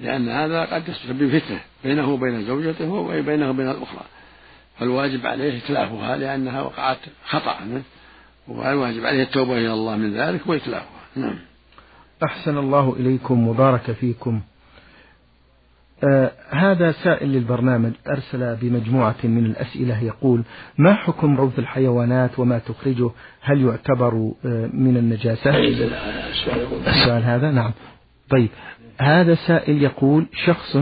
لأن 0.00 0.28
هذا 0.28 0.64
قد 0.64 0.88
يسبب 0.88 1.38
فتنة 1.38 1.60
بينه 1.84 2.12
وبين 2.12 2.44
زوجته 2.44 2.92
وبينه 2.92 3.50
وبين 3.50 3.68
الأخرى. 3.68 4.04
فالواجب 4.78 5.26
عليه 5.26 5.58
إتلافها 5.58 6.16
لأنها 6.16 6.60
وقعت 6.62 6.98
خطأ 7.28 7.64
منه 7.64 7.82
والواجب 8.48 9.06
عليه 9.06 9.22
التوبة 9.22 9.58
إلى 9.58 9.72
الله 9.72 9.96
من 9.96 10.14
ذلك 10.14 10.46
وإتلافها 10.46 11.00
نعم. 11.16 11.38
أحسن 12.24 12.58
الله 12.58 12.96
إليكم 12.98 13.48
وبارك 13.48 13.92
فيكم. 13.92 14.40
هذا 16.50 16.92
سائل 16.92 17.28
للبرنامج 17.28 17.92
أرسل 18.08 18.56
بمجموعة 18.56 19.16
من 19.24 19.44
الأسئلة 19.46 20.04
يقول 20.04 20.42
ما 20.78 20.94
حكم 20.94 21.36
روث 21.36 21.58
الحيوانات 21.58 22.38
وما 22.38 22.58
تخرجه؟ 22.58 23.10
هل 23.40 23.60
يعتبر 23.64 24.32
آه 24.46 24.70
من 24.72 24.96
النجاسة؟ 24.96 25.50
السؤال 26.86 27.22
هذا؟ 27.22 27.50
نعم. 27.50 27.72
طيب. 28.30 28.48
هذا 29.00 29.34
سائل 29.34 29.82
يقول 29.82 30.26
شخص 30.46 30.76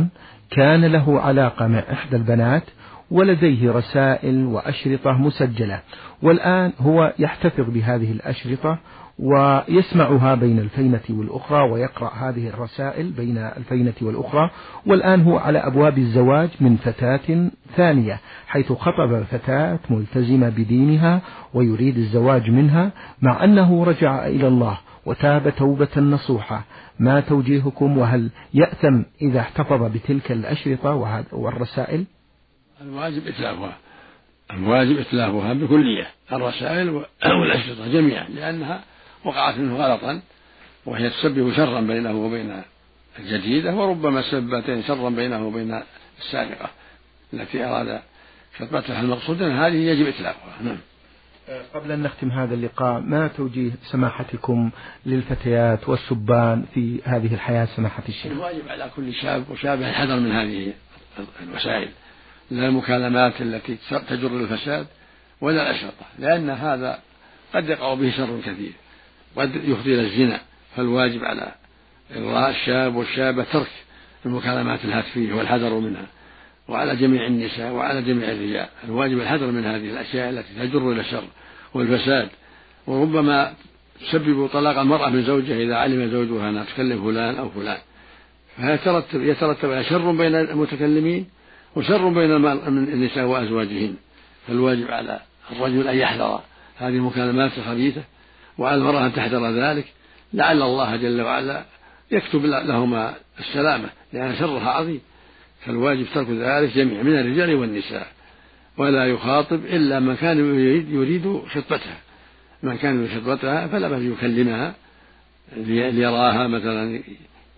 كان 0.51 0.85
له 0.85 1.21
علاقة 1.21 1.67
مع 1.67 1.83
إحدى 1.93 2.17
البنات 2.17 2.63
ولديه 3.11 3.73
رسائل 3.73 4.45
وأشرطة 4.47 5.13
مسجلة 5.13 5.81
والآن 6.23 6.73
هو 6.81 7.13
يحتفظ 7.19 7.71
بهذه 7.71 8.13
الأشرطة 8.13 8.79
ويسمعها 9.19 10.35
بين 10.35 10.59
الفينة 10.59 11.01
والأخرى 11.11 11.71
ويقرأ 11.71 12.11
هذه 12.15 12.49
الرسائل 12.49 13.11
بين 13.11 13.39
الفينة 13.39 13.95
والأخرى. 14.03 14.51
والآن 14.87 15.23
هو 15.23 15.39
على 15.39 15.59
أبواب 15.59 15.99
الزواج 15.99 16.49
من 16.61 16.77
فتاة 16.77 17.51
ثانية 17.77 18.21
حيث 18.47 18.73
خطب 18.73 19.23
فتاة 19.23 19.79
ملتزمة 19.91 20.49
بدينها 20.49 21.21
ويريد 21.55 21.99
الزواج 21.99 22.51
منها 22.51 22.91
مع 23.23 23.45
أنه 23.45 23.85
رجع 23.85 24.27
إلى 24.27 24.49
الله 24.49 24.79
وتاب 25.07 25.53
توبة 25.57 26.01
نصوحة. 26.01 26.65
ما 26.99 27.21
توجيهكم؟ 27.21 27.99
وهل 27.99 28.31
يأثم 28.55 29.03
إذا 29.23 29.41
احتفظ 29.41 29.83
بتلك 29.83 30.33
الأشرطة 30.33 31.25
والرسائل؟ 31.33 32.05
الواجب 32.81 33.27
إتلافها 33.27 33.77
الواجب 34.51 34.99
إتلافها 34.99 35.53
بكلية 35.53 36.07
الرسائل 36.33 36.91
والأشرطة 37.25 37.93
جميعا 37.93 38.29
لأنها 38.29 38.85
وقعت 39.25 39.59
منه 39.59 39.77
غلطا 39.77 40.21
وهي 40.87 41.11
تسبب 41.11 41.53
شرا 41.53 41.81
بينه 41.81 42.13
وبين 42.13 42.63
الجديدة 43.19 43.75
وربما 43.75 44.23
سببت 44.23 44.85
شرا 44.87 45.11
بينه 45.11 45.47
وبين 45.47 45.83
السابقة 46.19 46.71
التي 47.35 47.65
أراد 47.65 48.01
خطبتها 48.59 49.01
المقصود 49.01 49.43
هذه 49.43 49.77
يجب 49.77 50.07
إتلافها. 50.07 50.63
نعم. 50.63 50.79
قبل 51.75 51.93
أن 51.93 52.03
نختم 52.03 52.31
هذا 52.31 52.55
اللقاء 52.55 53.01
ما 53.01 53.29
توجيه 53.29 53.71
سماحتكم 53.85 54.71
للفتيات 55.07 55.89
والشبان 55.89 56.65
في 56.75 57.01
هذه 57.05 57.35
الحياة 57.35 57.65
سماحة 57.77 58.03
الشيخ؟ 58.09 58.33
الواجب 58.33 58.69
على 58.69 58.91
كل 58.97 59.15
شاب 59.15 59.51
وشاب 59.51 59.83
الحذر 59.83 60.21
من 60.21 60.33
هذه 60.33 60.73
الوسائل. 61.43 61.89
لا 62.51 62.69
المكالمات 62.69 63.41
التي 63.41 63.79
تجر 64.09 64.27
الفساد 64.27 64.87
ولا 65.41 65.71
الأشرطة 65.71 66.07
لأن 66.19 66.51
هذا 66.51 66.99
قد 67.55 67.69
يقع 67.69 67.95
به 67.95 68.11
شر 68.17 68.41
كثير. 68.41 68.73
قد 69.37 69.57
يفضي 69.65 69.95
إلى 69.95 70.07
الزنا 70.07 70.41
فالواجب 70.77 71.25
على 71.25 71.53
الشاب 72.51 72.97
والشابة 72.97 73.45
ترك 73.53 73.71
المكالمات 74.27 74.85
الهاتفية 74.85 75.33
والحذر 75.33 75.79
منها 75.79 76.07
وعلى 76.69 76.97
جميع 76.97 77.27
النساء 77.27 77.73
وعلى 77.73 78.03
جميع 78.03 78.31
الرجال. 78.31 78.67
الواجب 78.85 79.21
الحذر 79.21 79.47
من 79.47 79.65
هذه 79.65 79.91
الأشياء 79.91 80.31
التي 80.31 80.55
تجر 80.55 80.93
إلى 80.93 81.01
الشر 81.01 81.25
والفساد. 81.75 82.29
وربما 82.87 83.55
تسبب 84.01 84.47
طلاق 84.53 84.79
المرأة 84.79 85.11
من 85.11 85.23
زوجها 85.23 85.57
إذا 85.57 85.77
علم 85.77 86.11
زوجها 86.11 86.49
أنها 86.49 86.65
تكلم 86.65 87.05
فلان 87.05 87.37
أو 87.37 87.51
فلان. 87.51 87.79
فيترتب 88.57 89.23
يترتب 89.23 89.71
على 89.71 89.85
شر 89.85 90.13
بين 90.13 90.35
المتكلمين 90.35 91.27
وشر 91.77 92.09
بين 92.09 92.31
النساء 92.67 93.25
وأزواجهن. 93.25 93.95
فالواجب 94.49 94.91
على 94.91 95.21
الرجل 95.53 95.89
أن 95.89 95.97
يحذر 95.97 96.41
هذه 96.77 96.89
المكالمات 96.89 97.59
الخبيثة 97.59 98.03
وعلى 98.59 98.77
المرأة 98.77 99.07
أن 99.07 99.13
تحذر 99.13 99.51
ذلك 99.51 99.85
لعل 100.33 100.63
الله 100.63 100.97
جل 100.97 101.23
وعلا 101.23 101.65
يكتب 102.11 102.45
لهما 102.45 103.15
السلامة 103.39 103.89
لأن 104.13 104.37
شرها 104.37 104.71
عظيم. 104.71 105.01
فالواجب 105.67 106.07
ترك 106.15 106.29
ذلك 106.31 106.77
جميع 106.77 107.03
من 107.03 107.19
الرجال 107.19 107.55
والنساء 107.55 108.07
ولا 108.77 109.07
يخاطب 109.07 109.65
إلا 109.65 110.01
من 110.01 110.17
كان 110.17 110.39
يريد, 110.39 110.91
يريد 110.91 111.43
خطبتها. 111.49 111.99
من 112.63 112.77
كان 112.77 113.05
يريد 113.05 113.21
خطبتها 113.21 113.67
فلا 113.67 113.89
بأس 113.89 114.03
يكلمها 114.03 114.75
ليراها 115.57 116.47
مثلا 116.47 117.03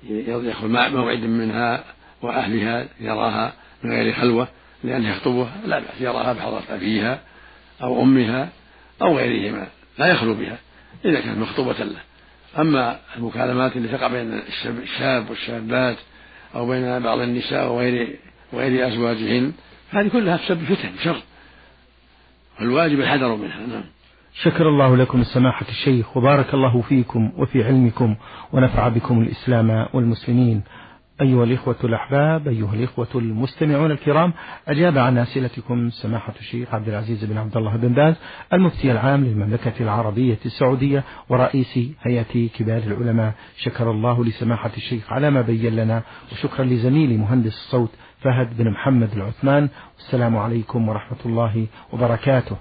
يدخل 0.08 0.68
موعد 0.68 1.20
منها 1.20 1.84
وأهلها 2.22 2.86
يراها 3.00 3.52
من 3.82 3.90
غير 3.90 4.12
خلوة 4.12 4.48
لأنه 4.84 5.10
يخطبها 5.10 5.52
لا 5.66 5.78
بأس 5.78 6.00
يراها 6.00 6.32
بحضرة 6.32 6.62
أبيها 6.70 7.20
أو 7.82 8.02
أمها 8.02 8.48
أو 9.02 9.18
غيرهما 9.18 9.66
لا 9.98 10.06
يخلو 10.06 10.34
بها. 10.34 10.58
إذا 11.04 11.20
كانت 11.20 11.38
مخطوبة 11.38 11.72
له. 11.72 12.00
أما 12.58 12.98
المكالمات 13.16 13.76
اللي 13.76 13.88
تقع 13.88 14.08
بين 14.08 14.40
الشاب 14.82 15.30
والشابات 15.30 15.96
أو 16.54 16.68
بين 16.68 17.02
بعض 17.02 17.18
النساء 17.18 17.72
وغير 17.72 18.16
وغير 18.52 18.88
أزواجهن 18.88 19.52
هذه 19.90 20.08
كلها 20.08 20.36
تسبب 20.36 20.64
فتن 20.64 20.90
شر. 21.04 21.22
والواجب 22.60 23.00
الحذر 23.00 23.36
منها 23.36 23.66
نعم. 23.66 23.84
شكر 24.42 24.68
الله 24.68 24.96
لكم 24.96 25.24
سماحة 25.24 25.66
الشيخ 25.68 26.16
وبارك 26.16 26.54
الله 26.54 26.82
فيكم 26.82 27.32
وفي 27.36 27.64
علمكم 27.64 28.16
ونفع 28.52 28.88
بكم 28.88 29.22
الإسلام 29.22 29.88
والمسلمين. 29.92 30.62
أيها 31.20 31.44
الإخوة 31.44 31.76
الأحباب 31.84 32.48
أيها 32.48 32.74
الإخوة 32.74 33.08
المستمعون 33.14 33.90
الكرام 33.90 34.32
أجاب 34.68 34.98
عن 34.98 35.18
أسئلتكم 35.18 35.90
سماحة 35.90 36.34
الشيخ 36.40 36.74
عبد 36.74 36.88
العزيز 36.88 37.24
بن 37.24 37.38
عبد 37.38 37.56
الله 37.56 37.76
بن 37.76 37.88
باز 37.88 38.14
المفتي 38.52 38.92
العام 38.92 39.24
للمملكة 39.24 39.72
العربية 39.80 40.38
السعودية 40.46 41.04
ورئيس 41.28 41.78
هيئة 42.02 42.48
كبار 42.48 42.82
العلماء. 42.82 43.32
شكر 43.56 43.90
الله 43.90 44.24
لسماحة 44.24 44.70
الشيخ 44.76 45.12
على 45.12 45.30
ما 45.30 45.40
بين 45.40 45.76
لنا 45.76 46.02
وشكرا 46.32 46.64
لزميلي 46.64 47.16
مهندس 47.16 47.54
الصوت 47.54 47.90
فهد 48.20 48.56
بن 48.56 48.70
محمد 48.70 49.12
العثمان. 49.12 49.68
والسلام 49.96 50.36
عليكم 50.36 50.88
ورحمة 50.88 51.18
الله 51.26 51.66
وبركاته. 51.92 52.56